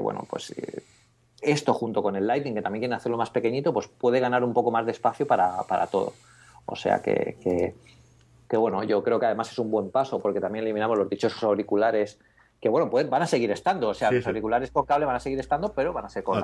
[0.00, 0.52] Bueno, pues
[1.40, 4.52] esto junto con el Lightning, que también quiere hacerlo más pequeñito, pues puede ganar un
[4.52, 6.12] poco más de espacio para, todo.
[6.66, 7.74] O sea que, que,
[8.50, 11.40] que, bueno, yo creo que además es un buen paso porque también eliminamos los dichosos
[11.44, 12.18] auriculares
[12.60, 13.88] que bueno, pues van a seguir estando.
[13.88, 16.42] O sea, los auriculares con cable van a seguir estando, pero van a ser con,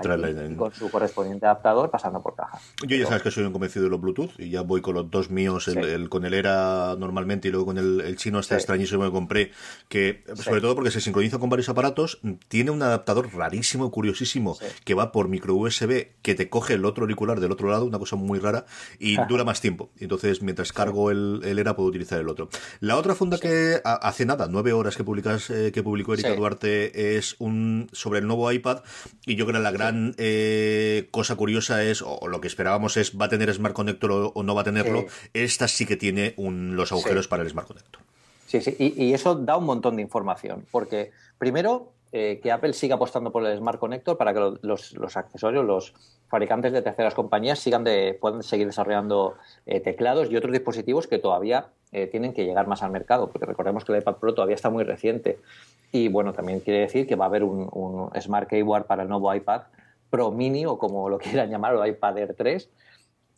[0.56, 2.58] con su correspondiente adaptador pasando por caja.
[2.86, 5.10] Yo ya sabes que soy un convencido de los Bluetooth y ya voy con los
[5.10, 9.10] dos míos, el, con el ERA normalmente y luego con el, chino está extrañísimo que
[9.10, 9.50] compré,
[9.88, 14.94] que sobre todo porque se sincroniza con varios aparatos, tiene un adaptador rarísimo, curiosísimo, que
[14.94, 18.16] va por micro USB, que te coge el otro auricular del otro lado, una cosa
[18.16, 18.64] muy rara,
[18.98, 19.90] y dura más tiempo.
[19.98, 22.48] Entonces, mientras cargo el, ERA, puedo utilizar el otro.
[22.80, 27.16] La otra funda que hace nada, nueve horas que publicas, eh, que publicó Erika Duarte
[27.16, 28.82] es un sobre el nuevo iPad
[29.24, 33.18] y yo creo que la gran eh, cosa curiosa es, o, lo que esperábamos es,
[33.18, 35.06] ¿va a tener Smart Connector o, no va a tenerlo?
[35.34, 38.02] Esta sí que tiene un, los agujeros para el Smart Connector.
[38.46, 42.96] Sí, sí, y, eso da un montón de información, porque primero eh, que Apple siga
[42.96, 45.94] apostando por el Smart Connector para que los, los, accesorios, los
[46.28, 49.34] fabricantes de terceras compañías sigan de, puedan seguir desarrollando
[49.66, 51.68] eh, teclados y otros dispositivos que todavía
[52.10, 54.84] tienen que llegar más al mercado, porque recordemos que el iPad Pro todavía está muy
[54.84, 55.38] reciente
[55.92, 59.32] y bueno, también quiere decir que va a haber un, Smart Keyboard para el nuevo
[59.34, 59.62] iPad
[60.10, 62.68] Pro Mini o como lo quieran llamar, o iPad Air 3.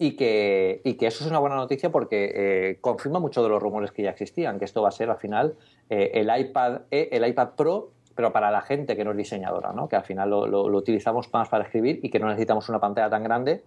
[0.00, 3.60] Y que, y que eso es una buena noticia porque eh, confirma mucho de los
[3.60, 5.56] rumores que ya existían, que esto va a ser al final
[5.90, 9.72] eh, el, iPad, e, el iPad Pro, pero para la gente que no es diseñadora,
[9.72, 9.88] ¿no?
[9.88, 13.22] que al final lo, utilizamos más para escribir y que no necesitamos una pantalla tan
[13.22, 13.62] grande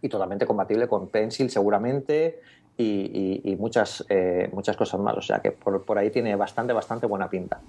[0.00, 2.40] y totalmente compatible con Pencil seguramente
[2.78, 5.14] y, muchas, eh, muchas cosas más.
[5.18, 7.60] O sea que por, por ahí tiene bastante, bastante buena pinta.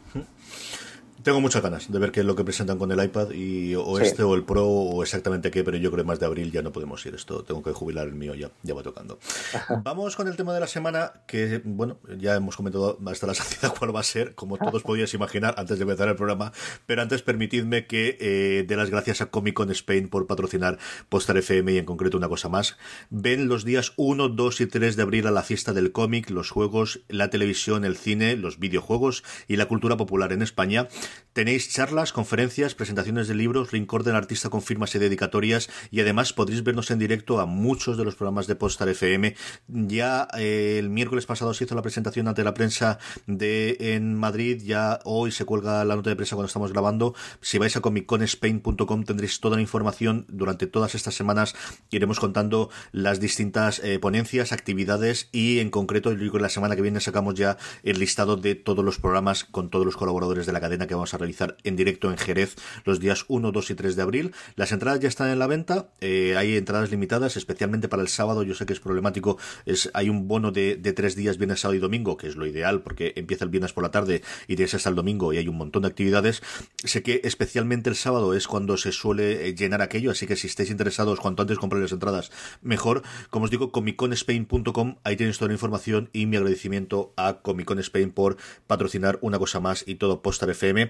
[1.24, 4.00] Tengo muchas ganas de ver qué es lo que presentan con el iPad y o
[4.00, 6.62] este o el Pro o exactamente qué, pero yo creo que más de abril ya
[6.62, 7.44] no podemos ir esto.
[7.44, 9.20] Tengo que jubilar el mío ya, ya va tocando.
[9.84, 13.74] Vamos con el tema de la semana que, bueno, ya hemos comentado hasta la saciedad
[13.80, 16.54] cuál va a ser, como todos podíais imaginar antes de empezar el programa,
[16.86, 20.78] pero antes permitidme que eh, dé las gracias a Comic Con Spain por patrocinar
[21.10, 22.78] Postar FM y en concreto una cosa más.
[23.10, 26.52] Ven los días 1, 2 y 3 de abril a la fiesta del cómic, los
[26.52, 30.88] juegos, la televisión, el cine, los videojuegos y la cultura popular en España.
[31.34, 36.64] Tenéis charlas, conferencias, presentaciones de libros, Rincorden Artista con firmas y dedicatorias y además podréis
[36.64, 39.36] vernos en directo a muchos de los programas de Postar FM.
[39.68, 44.64] Ya eh, el miércoles pasado se hizo la presentación ante la prensa de en Madrid,
[44.66, 47.14] ya hoy se cuelga la nota de prensa cuando estamos grabando.
[47.42, 51.56] Si vais a comicconspain.com tendréis toda la información durante todas estas semanas.
[51.92, 57.36] Iremos contando las distintas eh, ponencias, actividades y en concreto la semana que viene sacamos
[57.36, 60.96] ya el listado de todos los programas con todos los colaboradores de la cadena que
[60.98, 62.56] vamos a realizar en directo en Jerez
[62.86, 64.34] los días 1, 2 y 3 de abril.
[64.56, 68.44] Las entradas ya están en la venta, eh, hay entradas limitadas, especialmente para el sábado,
[68.44, 71.80] yo sé que es problemático, es, hay un bono de, tres días, viernes, sábado y
[71.80, 74.90] domingo, que es lo ideal porque empieza el viernes por la tarde y tienes hasta
[74.90, 76.42] el domingo y hay un montón de actividades.
[76.84, 80.70] Sé que especialmente el sábado es cuando se suele llenar aquello, así que si estáis
[80.70, 82.32] interesados, cuanto antes comprar las entradas,
[82.62, 83.04] mejor.
[83.30, 87.80] Como os digo, comicconspain.com, ahí tenéis toda la información y mi agradecimiento a Comic Con
[87.80, 90.87] Spain por patrocinar una cosa más y todo Postar FM.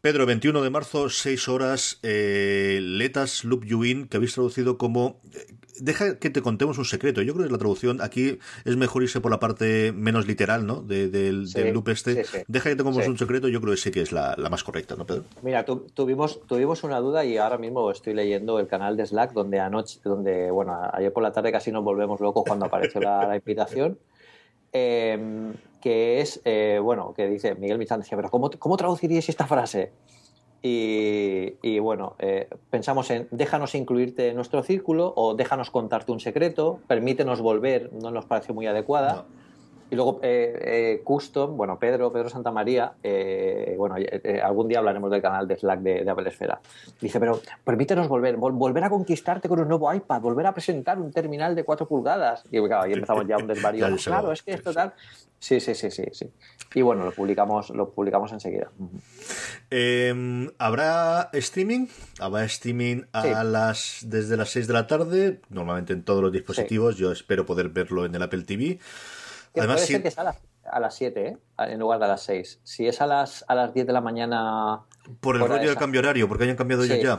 [0.00, 5.20] Pedro, 21 de marzo, 6 horas, eh, Letas Loop You In, que habéis traducido como...
[5.34, 7.22] Eh, deja que te contemos un secreto.
[7.22, 10.82] Yo creo que la traducción aquí es mejor irse por la parte menos literal, ¿no?
[10.82, 12.24] del, loop este.
[12.48, 14.94] Deja que te contemos un secreto, yo creo que sí que es la, más correcta,
[14.96, 15.24] ¿no, Pedro?
[15.42, 19.60] Mira, tuvimos, tuvimos una duda y ahora mismo estoy leyendo el canal de Slack donde
[19.60, 23.36] anoche, donde, bueno, ayer por la tarde casi nos volvemos locos cuando apareció la, la
[23.36, 23.98] invitación.
[24.72, 29.46] Em, que es, eh, bueno, que dice Miguel Mizán, decía, pero ¿cómo, cómo traduciríais esta
[29.46, 29.92] frase?
[30.62, 36.80] Y, bueno, eh, pensamos en déjanos incluirte en nuestro círculo o déjanos contarte un secreto,
[36.86, 39.24] permítenos volver, no nos pareció muy adecuada.
[39.90, 45.10] Y luego eh, eh, Custom, bueno, Pedro, Pedro Santamaría, eh, bueno, eh, algún día hablaremos
[45.10, 46.60] del canal de Slack de, de, Apple Esfera.
[47.00, 51.10] Dice, pero permítenos volver, volver a conquistarte con un nuevo iPad, volver a presentar un
[51.12, 52.44] terminal de 4 pulgadas.
[52.52, 53.86] Y claro, ahí empezamos ya un desvarío.
[54.04, 54.92] claro, es que esto tal.
[55.40, 56.30] Sí, sí, sí, sí, sí.
[56.74, 58.70] Y bueno, lo publicamos, lo publicamos enseguida.
[59.70, 61.86] Em, ¿Habrá streaming?
[62.20, 66.96] Habrá streaming a las desde las 6 de la tarde, normalmente en todos los dispositivos.
[66.96, 68.78] Yo espero poder verlo en el Apple TV.
[69.56, 70.34] Además, puede ser que sea
[70.64, 71.36] a las, 7, ¿eh?
[71.58, 72.60] en lugar de a las 6.
[72.62, 74.80] Si es a las, a las 10 de la mañana...
[75.20, 77.18] Por el rollo del cambio horario, porque hayan cambiado ellos ya.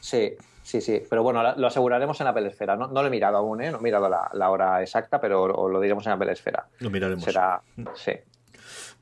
[0.00, 1.02] Sí, sí, sí.
[1.08, 2.76] Pero bueno, lo aseguraremos en la Pelesfera.
[2.76, 3.70] No, no lo he mirado aún, ¿eh?
[3.70, 6.68] No he mirado la, hora exacta, pero lo diremos en la Pelesfera.
[6.78, 7.24] Lo miraremos.
[7.24, 7.60] Será...
[7.94, 8.12] Sí.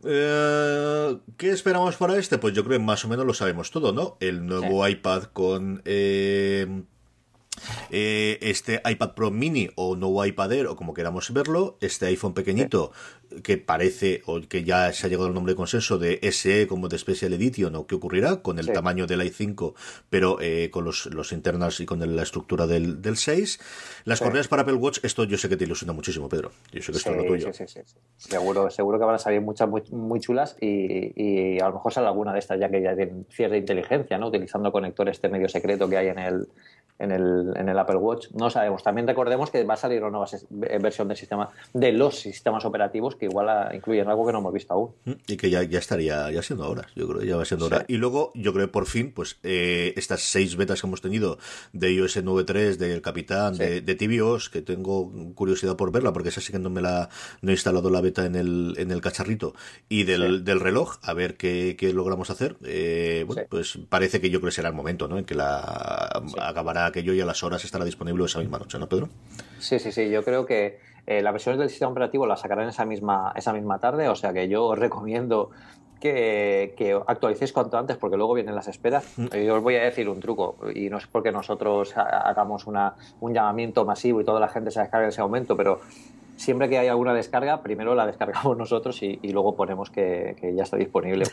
[0.04, 2.38] Eh, ¿Qué esperamos para este?
[2.38, 4.16] Pues yo creo que más o menos lo sabemos todo, ¿no?
[4.20, 6.84] El nuevo iPad con eh,
[7.90, 12.34] eh, este iPad Pro Mini o nuevo iPad Air o como queramos verlo, este iPhone
[12.34, 12.92] pequeñito
[13.42, 16.88] que parece o que ya se ha llegado al nombre de consenso de SE como
[16.88, 19.74] de Special Edition o qué ocurrirá con el tamaño del i5
[20.08, 23.58] pero eh, con los, los internas y con la estructura del, del 6
[24.04, 26.50] las correas para Apple Watch esto yo sé que te ilusiona muchísimo Pedro.
[26.72, 27.50] Yo sé que esto es lo tuyo.
[28.16, 32.06] seguro, seguro que van a salir muchas muy, chulas y, y, a lo mejor sale
[32.06, 34.28] alguna de estas ya que ya tienen cierta inteligencia ¿no?
[34.28, 36.48] utilizando conector este medio secreto que hay en el
[36.98, 38.28] en el, en el Apple Watch.
[38.32, 38.82] No sabemos.
[38.82, 40.26] También recordemos que va a salir una nueva
[40.80, 44.74] versión del sistema, de los sistemas operativos que igual incluyen algo que no hemos visto
[44.74, 44.90] aún.
[45.04, 47.84] Mm, y que ya, ya estaría ya siendo hora, yo creo, ya va siendo hora.
[47.88, 51.38] Y luego, yo creo que por fin, pues eh, estas seis betas que hemos tenido
[51.72, 56.40] de iOS 9.3, del Capitán, de, de TVOS, que tengo curiosidad por verla, porque esa
[56.40, 57.08] sí que no me la
[57.42, 59.54] no he instalado la beta en el, en el cacharrito,
[59.88, 62.56] y del, del reloj, a ver qué, qué logramos hacer.
[62.64, 65.18] Eh, bueno, pues parece que yo creo que será el momento, ¿no?
[65.18, 68.78] En que la acabará que yo y a las horas estará disponible esa misma noche,
[68.78, 69.08] ¿no, Pedro?
[69.58, 70.10] Sí, sí, sí.
[70.10, 73.78] Yo creo que eh, las versiones del sistema operativo las sacarán esa misma, esa misma
[73.78, 75.50] tarde, o sea que yo os recomiendo
[76.00, 79.06] que, que, actualicéis cuanto antes porque luego vienen las esperas.
[79.16, 79.26] Mm.
[79.46, 83.32] Yo os voy a decir un truco y no es porque nosotros hagamos una, un
[83.32, 85.80] llamamiento masivo y toda la gente se descargue en ese momento, pero
[86.36, 90.76] siempre que hay alguna descarga, primero la descargamos nosotros y, luego ponemos que, ya está
[90.76, 91.24] disponible.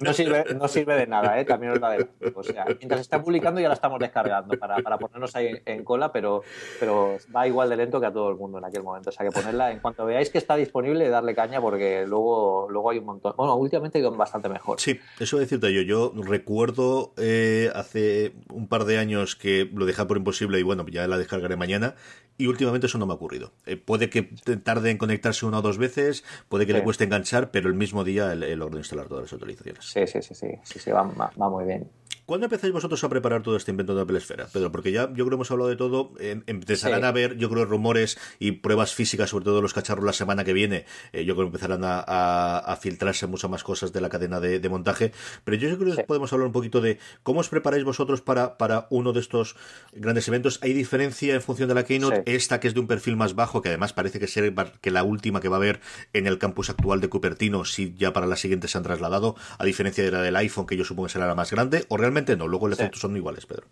[0.00, 1.44] no, sirve, no sirve de nada, ¿eh?
[1.44, 1.96] también os la
[2.34, 6.12] O sea, mientras está publicando ya la estamos descargando para, para ponernos ahí en cola,
[6.12, 6.42] pero,
[6.78, 9.10] pero va igual de lento que a todo el mundo en aquel momento.
[9.10, 12.90] O sea, que ponerla en cuanto veáis que está disponible, darle caña porque luego, luego
[12.90, 13.34] hay un montón.
[13.36, 14.80] Bueno, últimamente ido bastante mejor.
[14.80, 15.82] Sí, eso decirte yo.
[15.82, 20.84] Yo recuerdo eh, hace un par de años que lo dejé por imposible y bueno,
[20.90, 21.94] ya la descargaré mañana
[22.36, 23.52] y últimamente eso no me ha ocurrido.
[23.66, 24.22] Eh, puede que
[24.62, 28.04] tarde en conectarse una o dos veces, puede que le cueste enganchar, pero el mismo
[28.04, 29.84] día el, logro instalar todas las autorizaciones.
[29.84, 31.88] Sí, sí, sí, sí, sí, sí va, va, muy bien.
[32.26, 34.72] ¿Cuándo empezáis vosotros a preparar todo este invento de Apple Esfera, Pedro?
[34.72, 36.12] Porque ya yo creo que hemos hablado de todo.
[36.18, 40.42] empezarán a haber, yo creo, rumores y pruebas físicas, sobre todo los cacharros la semana
[40.42, 40.86] que viene.
[41.12, 45.12] Eh, yo creo que empezarán a, filtrarse muchas más cosas de la cadena de, montaje.
[45.44, 48.86] Pero yo creo que podemos hablar un poquito de cómo os preparáis vosotros para, para
[48.88, 49.56] uno de estos
[49.92, 50.58] grandes eventos.
[50.62, 52.22] ¿Hay diferencia en función de la Keynote?
[52.24, 55.02] Esta que es de un perfil más bajo, que además parece que ser que la
[55.02, 55.80] última que va a haber
[56.14, 59.64] en el campus actual de Cupertino, si ya para la siguiente se han trasladado, a
[59.64, 62.13] diferencia de la del iPhone, que yo supongo que será la más grande, o realmente
[62.36, 62.48] no.
[62.48, 63.66] Luego el efecto son iguales, Pedro.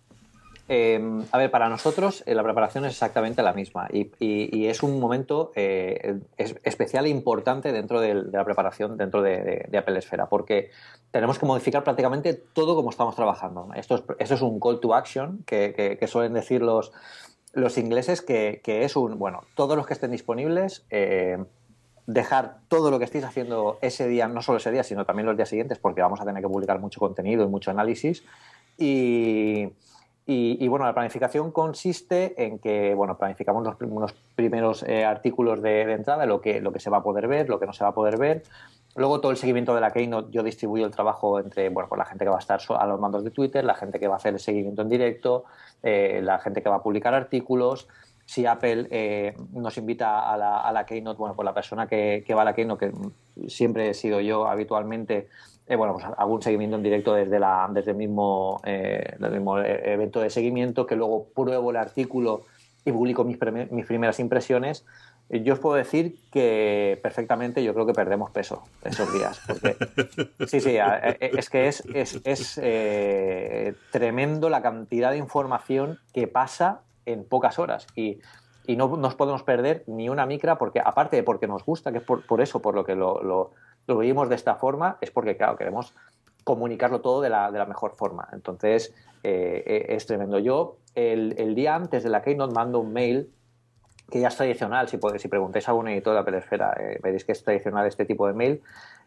[0.68, 5.01] Em, a ver, para nosotros eh, la preparación es exactamente la misma y, es un
[5.01, 10.70] momento eh, especial e importante dentro de, la preparación dentro de, Apple Esfera porque
[11.11, 13.68] tenemos que modificar prácticamente todo como estamos trabajando.
[13.74, 16.93] Esto es, es un call to action que, suelen decir los,
[17.53, 21.38] los ingleses que, es un, bueno, todos los que estén disponibles, eh,
[22.07, 25.37] dejar todo lo que estéis haciendo ese día, no solo ese día, sino también los
[25.37, 28.25] días siguientes, porque vamos a tener que publicar mucho contenido y mucho análisis.
[28.77, 29.73] Y,
[30.25, 35.83] y, bueno, la planificación consiste en que, bueno, planificamos los, unos primeros eh, artículos de,
[35.83, 37.91] entrada, lo que, lo que se va a poder ver, lo que no se va
[37.91, 38.45] a poder ver.
[38.95, 42.05] Luego todo el seguimiento de la Keynote, yo distribuyo el trabajo entre, bueno, pues la
[42.05, 44.17] gente que va a estar a los mandos de Twitter, la gente que va a
[44.19, 45.45] hacer el seguimiento en directo,
[45.83, 47.89] eh, la gente que va a publicar artículos.
[48.33, 52.24] Si Apple eh, nos invita a la, a la, Keynote, bueno, pues la persona que,
[52.26, 55.28] que va a la Keynote, que siempre he sido yo habitualmente,
[55.66, 59.83] eh, bueno, pues algún seguimiento en directo desde, la, desde el, mismo, eh, mismo eh,
[59.93, 62.47] evento de seguimiento, que luego pruebo el artículo
[62.87, 63.37] y publico mis,
[63.70, 64.87] mis primeras impresiones.
[65.28, 69.43] Yo os puedo decir que perfectamente yo creo que perdemos peso esos días.
[69.47, 69.76] Porque,
[70.47, 70.78] sí, sí,
[71.20, 77.87] es que es, es, es tremendo la cantidad de información que pasa en pocas horas.
[77.95, 78.21] Y,
[78.67, 81.99] y no nos podemos perder ni una micra, porque aparte de porque nos gusta, que
[81.99, 83.23] es por, por eso por lo que lo,
[83.87, 85.95] lo vimos de esta forma, es porque, claro, queremos
[86.45, 88.29] comunicarlo todo de la, de la mejor forma.
[88.33, 90.39] Entonces, eh, eh, es tremendo.
[90.39, 93.33] Yo, el, día antes de la Keynote, mando un mail
[94.11, 97.25] que ya es tradicional, si, si preguntáis a un editor de la pelesfera, eh, veréis
[97.25, 98.63] que es tradicional este tipo de mail,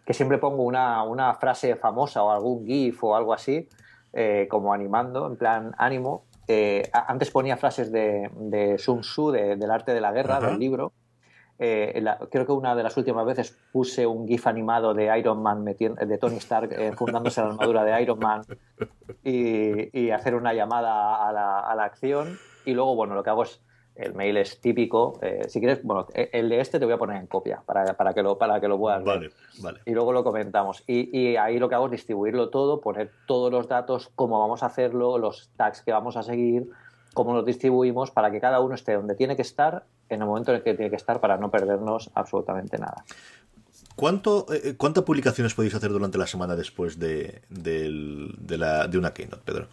[0.05, 3.67] que siempre pongo una, una frase famosa o algún GIF o algo así,
[4.49, 6.23] como animando, en plan ánimo.
[6.91, 10.93] Antes ponía frases de, de Sun Tzu, del arte de la guerra, del libro,
[11.57, 15.63] eh, creo que una de las últimas veces puse un GIF animado de Iron Man
[15.63, 18.41] de Tony Stark eh, fundándose la armadura de Iron Man
[19.23, 21.31] y, hacer una llamada a
[21.75, 22.37] la, acción.
[22.65, 23.61] Y luego, bueno, lo que hago es
[23.95, 25.19] el mail es típico.
[25.21, 28.13] Eh, si quieres, bueno, el de este te voy a poner en copia para, para,
[28.13, 29.31] que, lo, para que lo puedas ver.
[29.59, 30.83] Vale, Y luego lo comentamos.
[30.87, 34.63] Y, y, ahí lo que hago es distribuirlo todo, poner todos los datos, cómo vamos
[34.63, 36.69] a hacerlo, los tags que vamos a seguir,
[37.13, 40.51] cómo los distribuimos para que cada uno esté donde tiene que estar en el momento
[40.51, 43.03] en el que tiene que estar para no perdernos absolutamente nada.
[43.95, 49.67] ¿Cuánto, eh, ¿Cuántas publicaciones podéis hacer durante la semana después de, de, una Keynote, Pedro?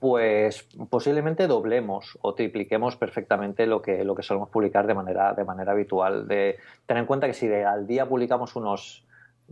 [0.00, 5.44] Pues posiblemente doblemos o tripliquemos perfectamente lo que, lo que solemos publicar de manera, de
[5.44, 6.26] manera habitual.
[6.26, 9.04] De, tener en cuenta que si al día publicamos unos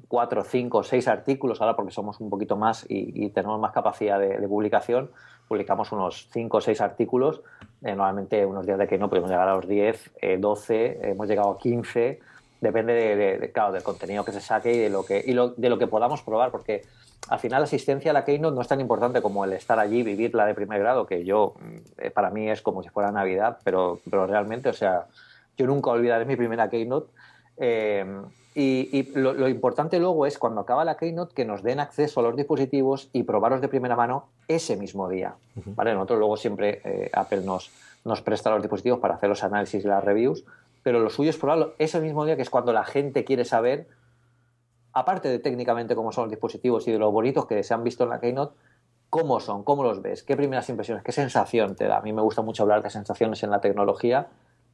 [0.09, 4.39] cuatro, cinco, seis artículos, ahora porque somos un poquito más y, tenemos más capacidad de,
[4.39, 5.11] de, publicación,
[5.49, 7.41] publicamos unos 5 o 6 artículos.
[7.83, 11.27] Eh, normalmente unos días de que no podemos llegar a los 10, 12, eh, hemos
[11.27, 12.21] llegado a 15.
[12.61, 15.79] Depende de, claro, del contenido que se saque y de lo que, y de lo
[15.79, 16.83] que podamos probar, porque
[17.29, 20.03] al final la asistencia a la Keynote no es tan importante como el estar allí,
[20.03, 21.55] vivirla de primer grado, que yo,
[21.99, 25.07] eh, para mí es como si fuera Navidad, pero, pero realmente, o sea,
[25.57, 27.11] yo nunca olvidaré mi primera Keynote.
[28.61, 32.35] Y, lo, importante luego es cuando acaba la Keynote que nos den acceso a los
[32.35, 35.37] dispositivos y probarlos de primera mano ese mismo día.
[35.77, 35.95] ¿vale?
[35.95, 37.71] Nosotros luego siempre eh, Apple nos,
[38.05, 40.45] nos presta los dispositivos para hacer los análisis y las reviews,
[40.83, 43.87] pero lo suyo es probarlo ese mismo día que es cuando la gente quiere saber,
[44.93, 48.05] aparte de técnicamente cómo son los dispositivos y de los bonitos que se han visto
[48.05, 48.55] en la Keynote,
[49.11, 51.99] cómo son, cómo los ves, qué primeras impresiones, qué sensación te da.
[51.99, 54.29] A mí me gusta mucho hablar de sensaciones en la tecnología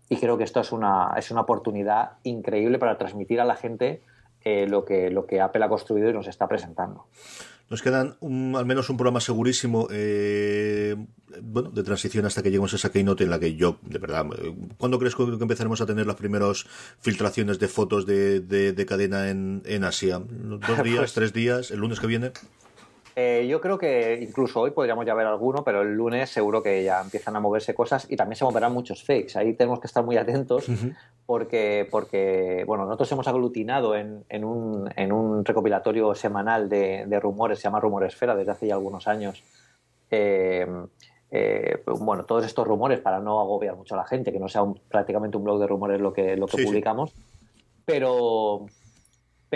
[0.08, 4.02] y creo que esto es una, es una oportunidad increíble para transmitir a la gente
[4.42, 7.06] eh, lo, que, lo que Apple ha construido y nos está presentando.
[7.70, 10.96] Nos quedan al menos un programa segurísimo eh,
[11.42, 14.26] bueno, de transición hasta que lleguemos a esa keynote en la que yo, de verdad,
[14.76, 16.66] ¿cuándo crees que empezaremos a tener las primeras
[17.00, 20.20] filtraciones de fotos de, de, cadena en, en Asia?
[20.20, 22.32] ¿Dos días, pues tres días, el lunes que viene?
[23.16, 26.82] Eh, yo creo que incluso hoy podríamos ya ver alguno, pero el lunes seguro que
[26.82, 29.38] ya empiezan a moverse cosas y también se moverán muchos fakes.
[29.38, 30.66] Ahí tenemos que estar muy atentos
[31.24, 37.20] porque, porque bueno, nosotros hemos aglutinado en, en, un, en un, recopilatorio semanal de, de,
[37.20, 39.44] rumores, se llama Rumoresfera desde hace ya algunos años.
[40.10, 40.66] Eh,
[41.36, 44.62] eh, bueno, todos estos rumores para no agobiar mucho a la gente, que no sea
[44.88, 47.12] prácticamente un blog de rumores lo que, lo que publicamos.
[47.84, 48.66] Pero,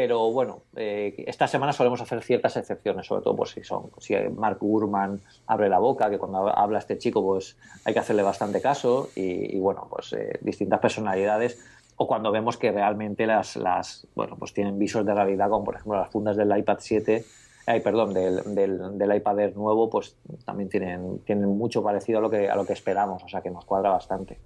[0.01, 4.15] pero bueno, eh, esta semana solemos hacer ciertas excepciones, sobre todo pues, si son si
[4.15, 8.61] Mark Gurman abre la boca, que cuando habla este chico pues hay que hacerle bastante
[8.61, 11.59] caso y, bueno, pues eh, distintas personalidades.
[11.97, 15.75] O cuando vemos que realmente las, las bueno, pues tienen visos de realidad, como por
[15.75, 17.25] ejemplo las fundas del iPad 7
[17.69, 22.23] ay, perdón, del, del, del, iPad Air nuevo, pues también tienen, tienen mucho parecido a
[22.23, 24.39] lo que a lo que esperamos, o sea que nos cuadra bastante.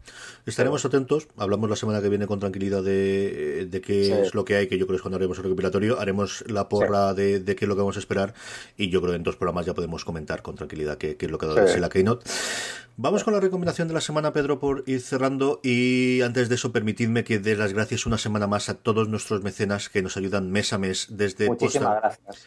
[0.44, 4.56] Estaremos atentos, hablamos la semana que viene con tranquilidad de, de qué es lo que
[4.56, 7.56] hay, que yo creo que es cuando haremos el recopilatorio, haremos la porra de, de,
[7.56, 8.34] qué es lo que vamos a esperar
[8.76, 11.32] y yo creo que en dos programas ya podemos comentar con tranquilidad qué, qué es
[11.32, 12.28] lo que ha dado la Keynote.
[12.96, 15.60] Vamos con la recomendación de la semana, Pedro, por ir cerrando.
[15.62, 19.42] Y antes de eso, permitidme que dé las gracias una semana más a todos nuestros
[19.42, 22.46] mecenas que nos ayudan mes a mes desde Muchísimas gracias.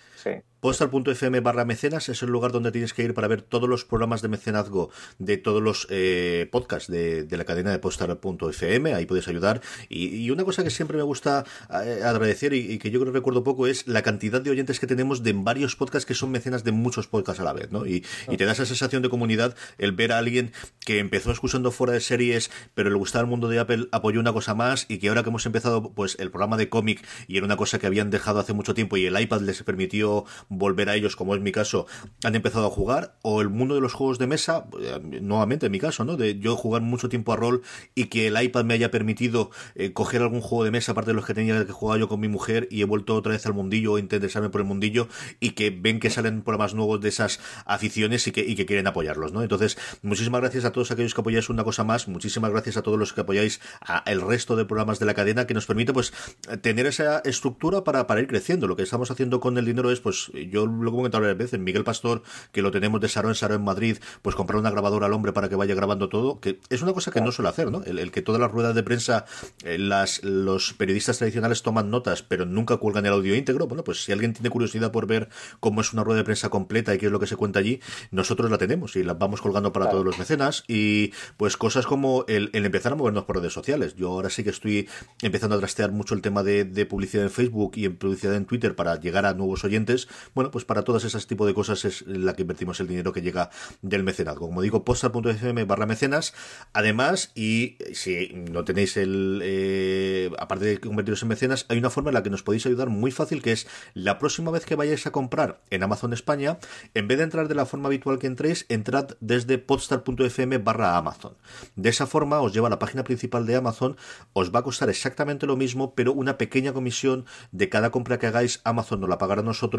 [0.66, 4.24] Postal.fm barra mecenas es el lugar donde tienes que ir para ver todos los programas
[4.24, 8.96] de mecenazgo de todos los eh, podcasts de, la cadena de Postal.fm.
[8.96, 9.62] Ahí puedes ayudar.
[9.90, 13.44] Y, una cosa que siempre me gusta eh, agradecer y, que yo creo que recuerdo
[13.44, 16.72] poco es la cantidad de oyentes que tenemos de varios podcasts que son mecenas de
[16.72, 17.86] muchos podcasts a la vez, ¿no?
[17.86, 21.70] Y, y te da esa sensación de comunidad el ver a alguien que empezó escuchando
[21.70, 24.98] fuera de series, pero le gustaba el mundo de Apple, apoyó una cosa más y
[24.98, 27.86] que ahora que hemos empezado pues el programa de cómic y era una cosa que
[27.86, 30.15] habían dejado hace mucho tiempo y el iPad les permitió
[30.50, 31.88] volver a ellos, como es mi caso,
[32.24, 35.72] han empezado a jugar, o el mundo de los juegos de mesa, eh, nuevamente en
[35.72, 36.16] mi caso, ¿no?
[36.16, 37.62] De yo jugar mucho tiempo a rol
[37.94, 41.16] y que el iPad me haya permitido eh, coger algún juego de mesa, aparte de
[41.16, 43.54] los que tenía que jugar yo con mi mujer, y he vuelto otra vez al
[43.54, 45.08] mundillo o interesarme por el mundillo,
[45.40, 48.88] y que ven que salen programas nuevos de esas aficiones y que, y que quieren
[48.88, 49.42] apoyarlos, ¿no?
[49.42, 53.00] Entonces, muchísimas gracias a todos aquellos que apoyáis una cosa más, muchísimas gracias a todos
[53.00, 56.14] los que apoyáis a el resto de programas de la cadena que nos permite pues
[56.62, 58.68] tener esa estructura para, para ir creciendo.
[58.68, 61.60] Lo que estamos haciendo con el dinero es, pues, yo lo he comentado varias veces,
[61.60, 65.08] Miguel Pastor, que lo tenemos de Saro en Saro en Madrid, pues comprar una grabadora
[65.08, 67.72] al hombre para que vaya grabando todo, que es una cosa que no suele hacer,
[67.72, 67.82] ¿no?
[67.84, 69.26] El, que todas las ruedas de prensa,
[69.64, 73.66] eh, las, los periodistas tradicionales toman notas, pero nunca cuelgan el audio íntegro.
[73.66, 75.30] Bueno, pues si alguien tiene curiosidad por ver
[75.60, 77.80] cómo es una rueda de prensa completa y qué es lo que se cuenta allí,
[78.12, 82.26] nosotros la tenemos y la vamos colgando para todos los mecenas y pues cosas como
[82.28, 83.96] el, empezar a movernos por redes sociales.
[83.96, 84.88] Yo ahora sí que estoy
[85.24, 88.76] empezando a trastear mucho el tema de, publicidad en Facebook y en publicidad en Twitter
[88.76, 89.85] para llegar a nuevos oyentes.
[90.34, 93.22] Bueno, pues para todas esas tipos de cosas es la que invertimos el dinero que
[93.22, 93.50] llega
[93.82, 94.48] del mecenazgo.
[94.48, 96.34] Como digo, posta.fm barra mecenas.
[96.74, 99.42] Además, y si no tenéis el...
[99.44, 102.90] Eh, aparte de convertiros en mecenas, hay una forma en la que nos podéis ayudar
[102.90, 106.58] muy fácil, que es la próxima vez que vayáis a comprar en Amazon España,
[106.94, 111.34] en vez de entrar de la forma habitual que entréis, entrad desde podstar.fm barra Amazon.
[111.76, 113.98] De esa forma os lleva a la página principal de Amazon,
[114.34, 118.28] os va a costar exactamente lo mismo, pero una pequeña comisión de cada compra que
[118.28, 119.75] hagáis, Amazon nos la pagará a nosotros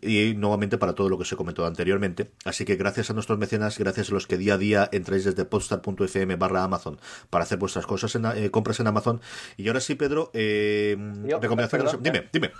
[0.00, 2.30] y nuevamente para todo lo que os he comentado anteriormente.
[2.44, 5.44] Así que gracias a nuestros mecenas, gracias a los que día a día entráis desde
[5.44, 6.98] podstar.fm barra Amazon
[7.30, 9.20] para hacer vuestras cosas en, eh, compras en Amazon.
[9.56, 10.96] Y ahora sí, Pedro, eh,
[11.40, 11.96] recomendaciones.
[12.02, 12.50] dime, eh, dime.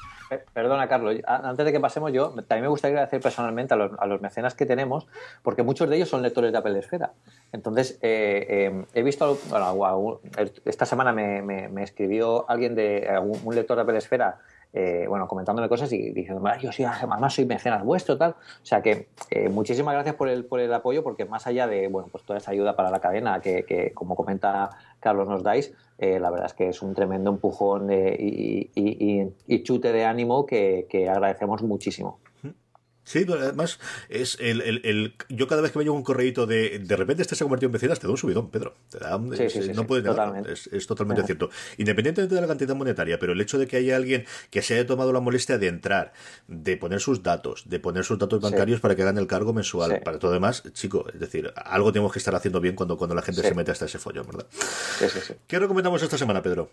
[0.52, 1.16] Perdona, Carlos.
[1.26, 4.54] Antes de que pasemos, yo también me gustaría agradecer personalmente a los, a los mecenas
[4.54, 5.06] que tenemos,
[5.42, 7.12] porque muchos de ellos son lectores de Apple Esfera.
[7.52, 10.20] Entonces, eh, eh, he visto, bueno,
[10.64, 14.38] esta semana me, me, escribió alguien de un lector de Apple Esfera
[14.76, 18.32] eh, bueno, comentándome cosas y diciendo, yo sí, además soy mecenas vuestro, tal.
[18.32, 19.08] O sea que
[19.50, 22.50] muchísimas gracias por el, por el apoyo, porque más allá de, bueno, pues toda esa
[22.50, 24.70] ayuda para la cadena que, que como comenta
[25.00, 30.04] Carlos, nos dais, la verdad es que es un tremendo empujón y, y, chute de
[30.04, 32.18] ánimo que agradecemos muchísimo.
[33.06, 33.78] Sí, pero además
[34.08, 37.22] es el, el, el, yo cada vez que me llevo un correíto de de repente
[37.22, 38.74] este se ha convertido en vecinas, te da un subidón, Pedro.
[38.90, 40.52] Te da, no puedes totalmente.
[40.52, 41.48] Es, es, totalmente cierto.
[41.78, 44.86] Independientemente de la cantidad monetaria, pero el hecho de que haya alguien que se haya
[44.88, 46.14] tomado la molestia de entrar,
[46.48, 50.00] de poner sus datos, de poner sus datos bancarios para que hagan el cargo mensual,
[50.04, 53.22] para todo demás, chico, es decir, algo tenemos que estar haciendo bien cuando, cuando la
[53.22, 54.46] gente se mete hasta ese follón, ¿verdad?
[55.46, 56.70] ¿Qué recomendamos esta semana, Pedro?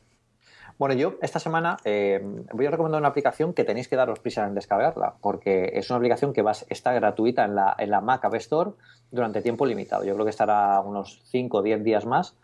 [0.79, 2.19] Bueno, yo esta semana eh,
[2.51, 5.97] voy a recomendar una aplicación que tenéis que daros prisa en descargarla, porque es una
[5.97, 8.71] aplicación que está gratuita en la, en la Mac App Store
[9.11, 10.03] durante tiempo limitado.
[10.03, 12.35] Yo creo que estará unos 5 o 10 días más,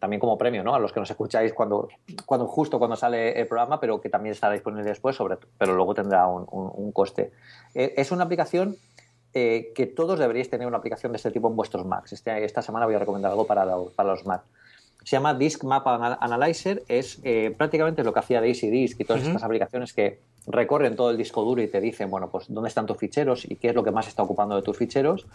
[0.00, 0.74] también como premio, ¿no?
[0.74, 1.88] A los que nos escucháis cuando,
[2.24, 5.94] cuando justo cuando sale el programa, pero que también estará disponible después, sobre, pero luego
[5.94, 7.30] tendrá un, coste.
[7.72, 8.76] Eh, es una aplicación
[9.32, 12.14] eh, que todos deberíais tener una aplicación de este tipo en vuestros Macs.
[12.14, 13.64] Este, esta semana voy a recomendar algo para,
[13.94, 14.44] para los Macs
[15.06, 19.22] se llama Disk Map Analyzer, es eh, prácticamente lo que hacía Daisy Disk y todas
[19.22, 22.86] estas aplicaciones que recorren todo el disco duro y te dicen, bueno, pues dónde están
[22.86, 25.28] tus ficheros y qué es lo que más está ocupando de tus ficheros.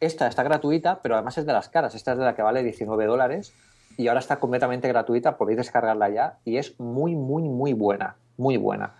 [0.00, 1.94] Esta está gratuita, pero además es de las caras.
[1.94, 3.54] Esta es de la que vale 19 dólares
[3.96, 8.58] y ahora está completamente gratuita, podéis descargarla ya y es muy, muy, muy buena, muy
[8.58, 8.96] buena.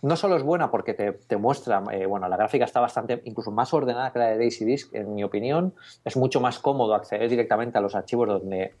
[0.00, 3.74] No solo es buena porque te, muestra, eh, bueno, la gráfica está bastante, incluso más
[3.74, 5.74] ordenada que la de Daisy Disk, en mi opinión.
[6.04, 8.74] Es mucho más cómodo acceder directamente a los archivos donde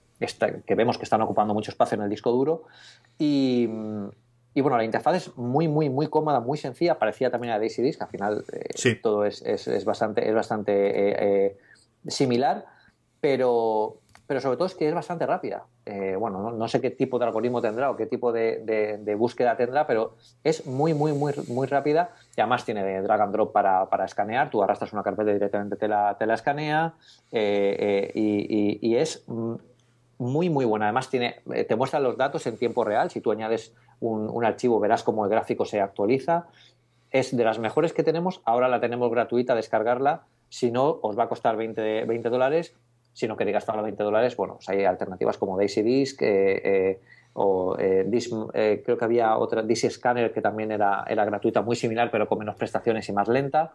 [0.66, 2.64] que vemos que están ocupando mucho espacio en el disco duro.
[3.18, 6.98] Y, bueno, la interfaz es muy, muy, muy cómoda, muy sencilla.
[6.98, 11.56] Parecía también a Daisy Disk, al final eh, todo es, bastante, es bastante eh, eh,
[12.06, 12.66] similar,
[13.20, 15.64] pero, pero sobre todo es que es bastante rápida.
[16.18, 20.16] bueno, no, sé qué tipo de algoritmo tendrá o qué tipo de, búsqueda tendrá, pero
[20.44, 24.50] es muy, muy, muy, muy rápida y además tiene drag and drop para, para escanear.
[24.50, 26.94] Tú arrastras una carpeta y directamente te la, te la escanea
[27.32, 29.54] y, y, es mm,
[30.20, 30.86] muy, muy buena.
[30.86, 33.10] Además, tiene, eh, te muestra los datos en tiempo real.
[33.10, 36.46] Si tú añades un, archivo, verás cómo el gráfico se actualiza.
[37.10, 38.40] Es de las mejores que tenemos.
[38.44, 40.22] Ahora la tenemos gratuita, descargarla.
[40.48, 42.74] Si no, os va a costar 20, 20 dólares.
[43.12, 46.60] Si no queréis gastar los 20 dólares, bueno, pues hay alternativas como Daisy Disk eh,
[46.64, 47.00] eh,
[47.34, 48.08] o eh,
[48.54, 52.28] eh, creo que había otra DC Scanner que también era, era gratuita, muy similar, pero
[52.28, 53.72] con menos prestaciones y más lenta.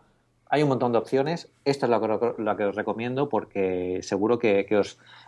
[0.50, 1.50] Hay un montón de opciones.
[1.66, 4.66] Esta es la que, la que os recomiendo porque seguro que,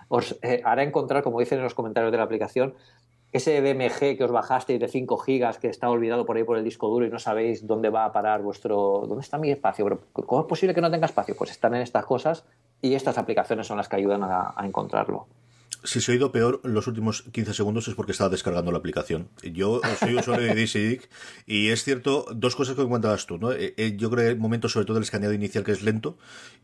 [0.10, 2.76] os, eh, hará encontrar, como dicen en los comentarios de la aplicación,
[3.32, 6.64] ese BMG que os bajasteis de 5 gigas que está olvidado por ahí por el
[6.64, 9.04] disco duro y no sabéis dónde va a parar vuestro...
[9.08, 10.00] ¿Dónde está mi espacio?
[10.14, 11.36] ¿Cómo es posible que no tenga espacio?
[11.38, 12.46] Pues están en estas cosas
[12.82, 15.28] y estas aplicaciones son las que ayudan a encontrarlo
[15.84, 19.30] si se ha oído peor los últimos 15 segundos es porque estaba descargando la aplicación.
[19.44, 21.02] Yo soy usuario de DC
[21.46, 23.52] y es cierto, dos cosas que comentabas tú, ¿no?
[23.52, 26.18] Eh, eh, yo creo que el momento, sobre todo el escaneado inicial, que es lento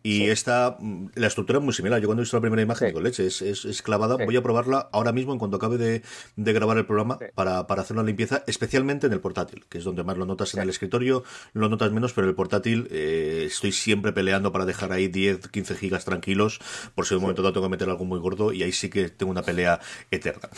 [0.03, 2.01] y esta, mm, la estructura es muy similar.
[2.01, 4.18] Yo cuando he visto la primera imagen digo, leche, es, es, clavada.
[4.24, 6.01] Voy a probarla ahora mismo en cuanto acabe de,
[6.36, 9.84] de grabar el programa para, para, hacer una limpieza, especialmente en el portátil, que es
[9.84, 13.72] donde más lo notas en el escritorio, lo notas menos, pero el portátil eh, estoy
[13.72, 16.59] siempre peleando para dejar ahí 10, 15 gigas tranquilos,
[16.95, 18.89] por si en un momento dado tengo que meter algo muy gordo y ahí sí
[18.89, 19.80] que tengo una pelea
[20.12, 20.49] eterna.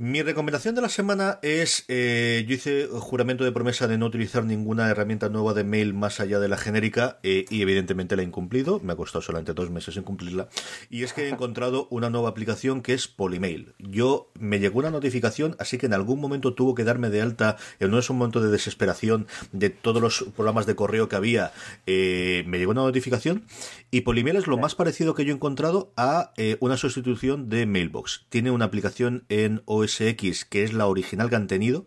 [0.00, 4.44] Mi recomendación de la semana es, eh, yo hice juramento de promesa de no utilizar
[4.44, 8.24] ninguna herramienta nueva de mail más allá de la genérica eh, y evidentemente la he
[8.24, 10.50] incumplido, me ha costado solamente dos meses en cumplirla,
[10.88, 13.74] y es que he encontrado una nueva aplicación que es Polymail.
[13.80, 17.56] Yo me llegó una notificación, así que en algún momento tuvo que darme de alta,
[17.80, 21.50] en no es un momento de desesperación de todos los programas de correo que había,
[21.86, 23.46] eh, me llegó una notificación
[23.90, 28.26] y Polymail es lo más parecido que yo he encontrado a una sustitución de Mailbox.
[28.28, 29.60] Tiene una aplicación en
[30.00, 31.86] X, que es la original que han tenido,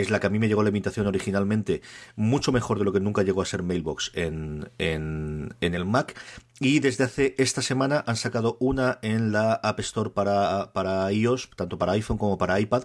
[0.00, 1.82] es la que a mí me llegó la imitación originalmente,
[2.16, 6.18] mucho mejor de lo que nunca llegó a ser Mailbox en, en, el Mac.
[6.60, 11.50] Y desde hace esta semana han sacado una en la App Store para, para iOS,
[11.56, 12.84] tanto para iPhone como para iPad.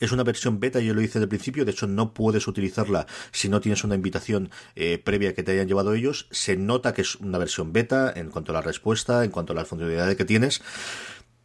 [0.00, 3.48] Es una versión beta, yo lo hice de principio, de hecho no puedes utilizarla si
[3.48, 6.26] no tienes una invitación eh, previa que te hayan llevado ellos.
[6.30, 9.56] Se nota que es una versión beta en cuanto a la respuesta, en cuanto a
[9.56, 10.62] las funcionalidades que tienes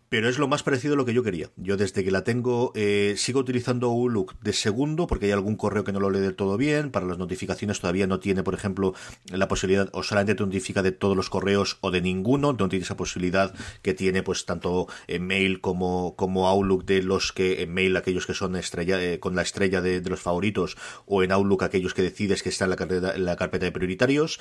[0.09, 1.49] pero es lo más parecido a lo que yo quería.
[1.55, 5.83] Yo desde que la tengo eh, sigo utilizando Outlook de segundo porque hay algún correo
[5.83, 6.91] que no lo lee del todo bien.
[6.91, 8.93] Para las notificaciones todavía no tiene, por ejemplo,
[9.31, 12.53] la posibilidad o solamente te notifica de todos los correos o de ninguno.
[12.53, 17.31] No tiene esa posibilidad que tiene pues tanto en mail como, como Outlook de los
[17.31, 20.77] que en mail aquellos que son estrella, eh, con la estrella de, los favoritos
[21.07, 24.39] o en Outlook aquellos que decides que está en la carpeta, la carpeta de prioritarios.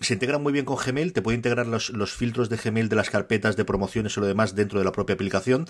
[0.00, 1.12] Se integra muy bien con Gmail.
[1.12, 4.26] Te puede integrar los, los filtros de Gmail de las carpetas de promociones o lo
[4.26, 5.66] demás dentro de la propia aplicación.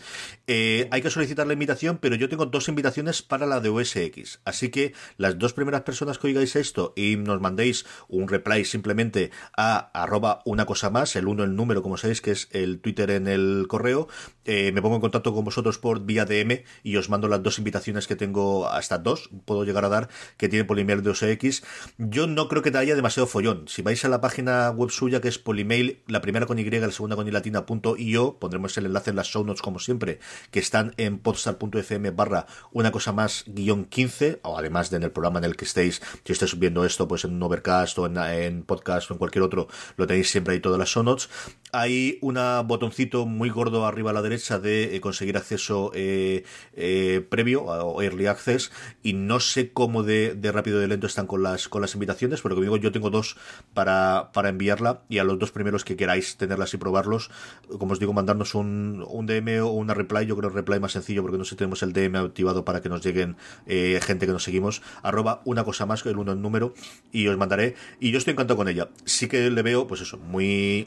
[0.46, 3.96] Eh, hay que solicitar la invitación, pero yo tengo dos invitaciones para la de OS
[3.96, 4.40] X.
[4.44, 9.30] Así que las dos primeras personas que oigáis esto y nos mandéis un reply simplemente
[9.56, 13.10] a arroba una cosa más, el uno el número, como sabéis, que es el Twitter
[13.10, 14.08] en el correo,
[14.44, 17.58] eh, me pongo en contacto con vosotros por vía DM y os mando las dos
[17.58, 21.64] invitaciones que tengo, hasta dos, puedo llegar a dar, que tiene Polymail de OS X.
[21.98, 23.68] Yo no creo que te haya demasiado follón.
[23.68, 26.90] Si vais a la página web suya, que es Polymail, la primera con Y, la
[26.90, 30.20] segunda con Y latina, punto io, pondremos el enlace en las show notes como siempre,
[30.50, 35.10] que están en podstar.fm barra una cosa más guion 15, o además de en el
[35.10, 38.62] programa en el que estéis, si estáis viendo esto pues en un overcast o en,
[38.62, 41.28] podcast o en cualquier otro, lo tenéis siempre ahí todas las show notes.
[41.76, 46.44] Hay un botoncito muy gordo arriba a la derecha de eh, conseguir acceso eh,
[46.74, 48.70] eh, previo o early access
[49.02, 52.54] y no sé cómo de, rápido de lento están con las con las invitaciones, pero
[52.54, 53.36] como digo, yo tengo dos
[53.72, 57.32] para, para enviarla y a los dos primeros que queráis tenerlas y probarlos,
[57.80, 61.22] como os digo, mandarnos un, un DM o una reply, yo creo reply más sencillo
[61.22, 64.44] porque no sé si tenemos el DM activado para que nos lleguen gente que nos
[64.44, 66.72] seguimos, arroba una cosa más, que el uno en número,
[67.10, 68.90] y os mandaré, y yo estoy encantado con ella.
[69.04, 70.86] Sí que le veo, pues eso, muy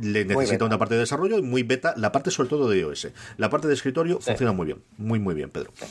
[0.00, 3.08] le necesita una parte de desarrollo y muy beta, la parte sobre todo de iOS.
[3.36, 5.72] La parte de escritorio funciona muy bien, muy muy bien, Pedro.
[5.76, 5.84] Sí.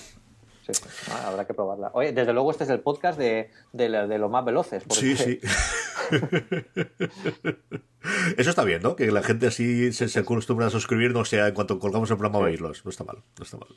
[1.11, 1.91] Ah, habrá que probarla.
[1.93, 4.83] Oye, desde luego este es el podcast de, de, los más veloces.
[4.89, 5.39] Sí, sí.
[8.37, 8.95] Eso está bien, ¿no?
[8.95, 12.17] Que la gente así se, se acostumbra a suscribirnos, o sea, en cuanto colgamos el
[12.17, 12.83] programa a oírlos.
[12.85, 13.69] No está mal, no está mal.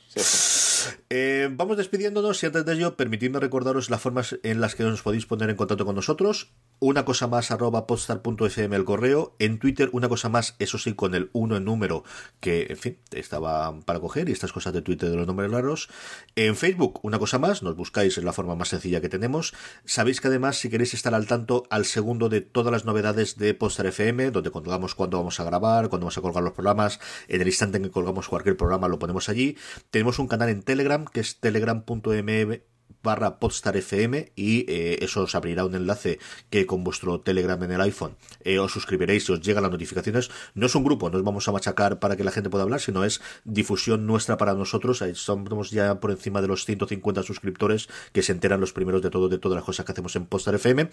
[1.10, 5.02] Eh, vamos despidiéndonos y antes de ello, permitidme recordaros las formas en las que os
[5.02, 6.52] podéis poner en contacto con nosotros.
[6.78, 9.36] Una cosa más arroba podstar.fm el correo.
[9.38, 12.04] En Twitter, una cosa más, eso sí, con el 1 en número,
[12.40, 15.90] que, en fin, estaba para coger y estas cosas de Twitter de los nombres raros.
[16.36, 19.52] En Facebook, una cosa más, nos buscáis, es la forma más sencilla que tenemos.
[19.84, 23.52] Sabéis que además, si queréis estar al tanto al segundo de todas las novedades de
[23.52, 27.40] Podstar FM, donde contamos cuándo vamos a grabar, cuándo vamos a colgar los programas, en
[27.40, 29.56] el instante en que colgamos cualquier programa lo ponemos allí.
[29.90, 32.69] Tenemos un canal en Telegram, que es telegram.me
[33.02, 36.18] barra podstarfm y eh, eso os abrirá un enlace
[36.50, 40.30] que con vuestro Telegram en el iPhone eh, os suscribiréis y os llegan las notificaciones.
[40.54, 42.80] No es un grupo, no os vamos a machacar para que la gente pueda hablar,
[42.80, 45.02] sino es difusión nuestra para nosotros.
[45.14, 49.28] Somos ya por encima de los 150 suscriptores que se enteran los primeros de todo,
[49.28, 50.90] de todas las cosas que hacemos en Podstar FM.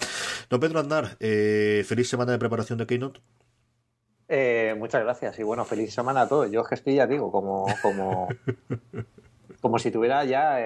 [0.49, 3.19] Don Pedro Andar, eh, feliz semana de preparación de Keynote.
[4.77, 6.51] muchas gracias y bueno, feliz semana a todos.
[6.51, 8.27] Yo es que estoy, ya digo, como, como
[9.67, 10.61] como si tuviera ya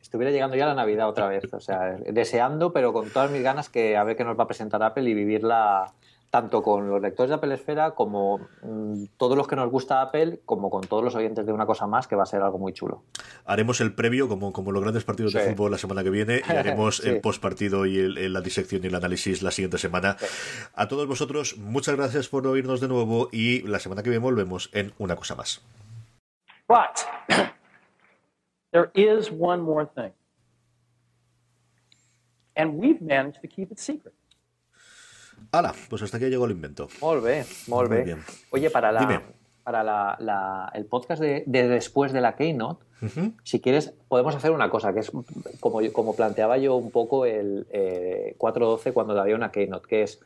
[0.00, 1.52] estuviera llegando ya la Navidad otra vez.
[1.52, 4.46] O sea, deseando, pero con todas mis ganas que a ver qué nos va a
[4.46, 5.92] presentar Apple y vivirla
[6.30, 10.40] tanto con los lectores de Apple Esfera como mm, todos los que nos gusta Apple,
[10.46, 12.72] como con todos los oyentes de una cosa más, que va a ser algo muy
[12.72, 13.02] chulo.
[13.44, 16.52] Haremos el previo, como, como los grandes partidos de fútbol la semana que viene, y
[16.56, 20.16] haremos el post partido y el, la disección y el análisis la siguiente semana.
[20.74, 24.70] A todos vosotros, muchas gracias por oírnos de nuevo y la semana que viene volvemos
[24.72, 25.60] en una cosa más.
[26.68, 27.06] But
[28.72, 30.12] there is one more thing.
[32.56, 34.14] And we've managed to keep it secret.
[35.52, 36.88] Hala, pues hasta aquí llegó el invento.
[37.00, 38.24] Muy bien, muy bien.
[38.50, 39.22] Oye, para la,
[39.62, 42.84] para la, el podcast de, después de la Keynote,
[43.44, 45.12] si quieres, podemos hacer una cosa, que es
[45.60, 50.20] como, como planteaba yo un poco el 4.12 eh, cuando había una Keynote, que es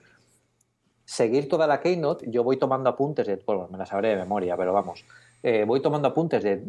[1.05, 4.57] seguir toda la Keynote, yo voy tomando apuntes, de, bueno, me la sabré de memoria,
[4.57, 5.05] pero vamos,
[5.43, 6.61] eh, voy tomando apuntes de,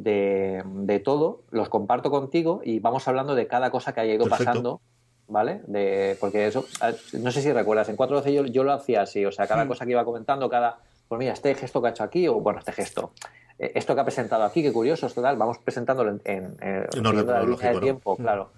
[0.65, 4.81] de, todo, los comparto contigo y vamos hablando de cada cosa que haya ido pasando
[5.27, 5.61] ¿vale?
[5.67, 6.65] De, porque eso,
[7.13, 9.67] no sé si recuerdas, en 4.12 yo, yo lo hacía así, o sea, cada hmm.
[9.67, 12.59] cosa que iba comentando, cada, pues mira, este gesto que ha hecho aquí, o bueno,
[12.59, 13.11] este gesto,
[13.57, 17.03] eh, esto que ha presentado aquí, qué curioso, esto tal, vamos presentándolo en, en, en
[17.03, 18.21] la línea de tiempo, hmm.
[18.21, 18.49] claro.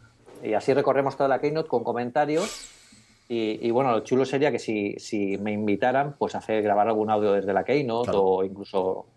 [0.44, 2.72] Y así recorremos toda la Keynote con comentarios.
[3.28, 7.32] Y, bueno, lo chulo sería que si, si me invitaran, pues hacer grabar algún audio
[7.32, 9.08] desde la Keynote o incluso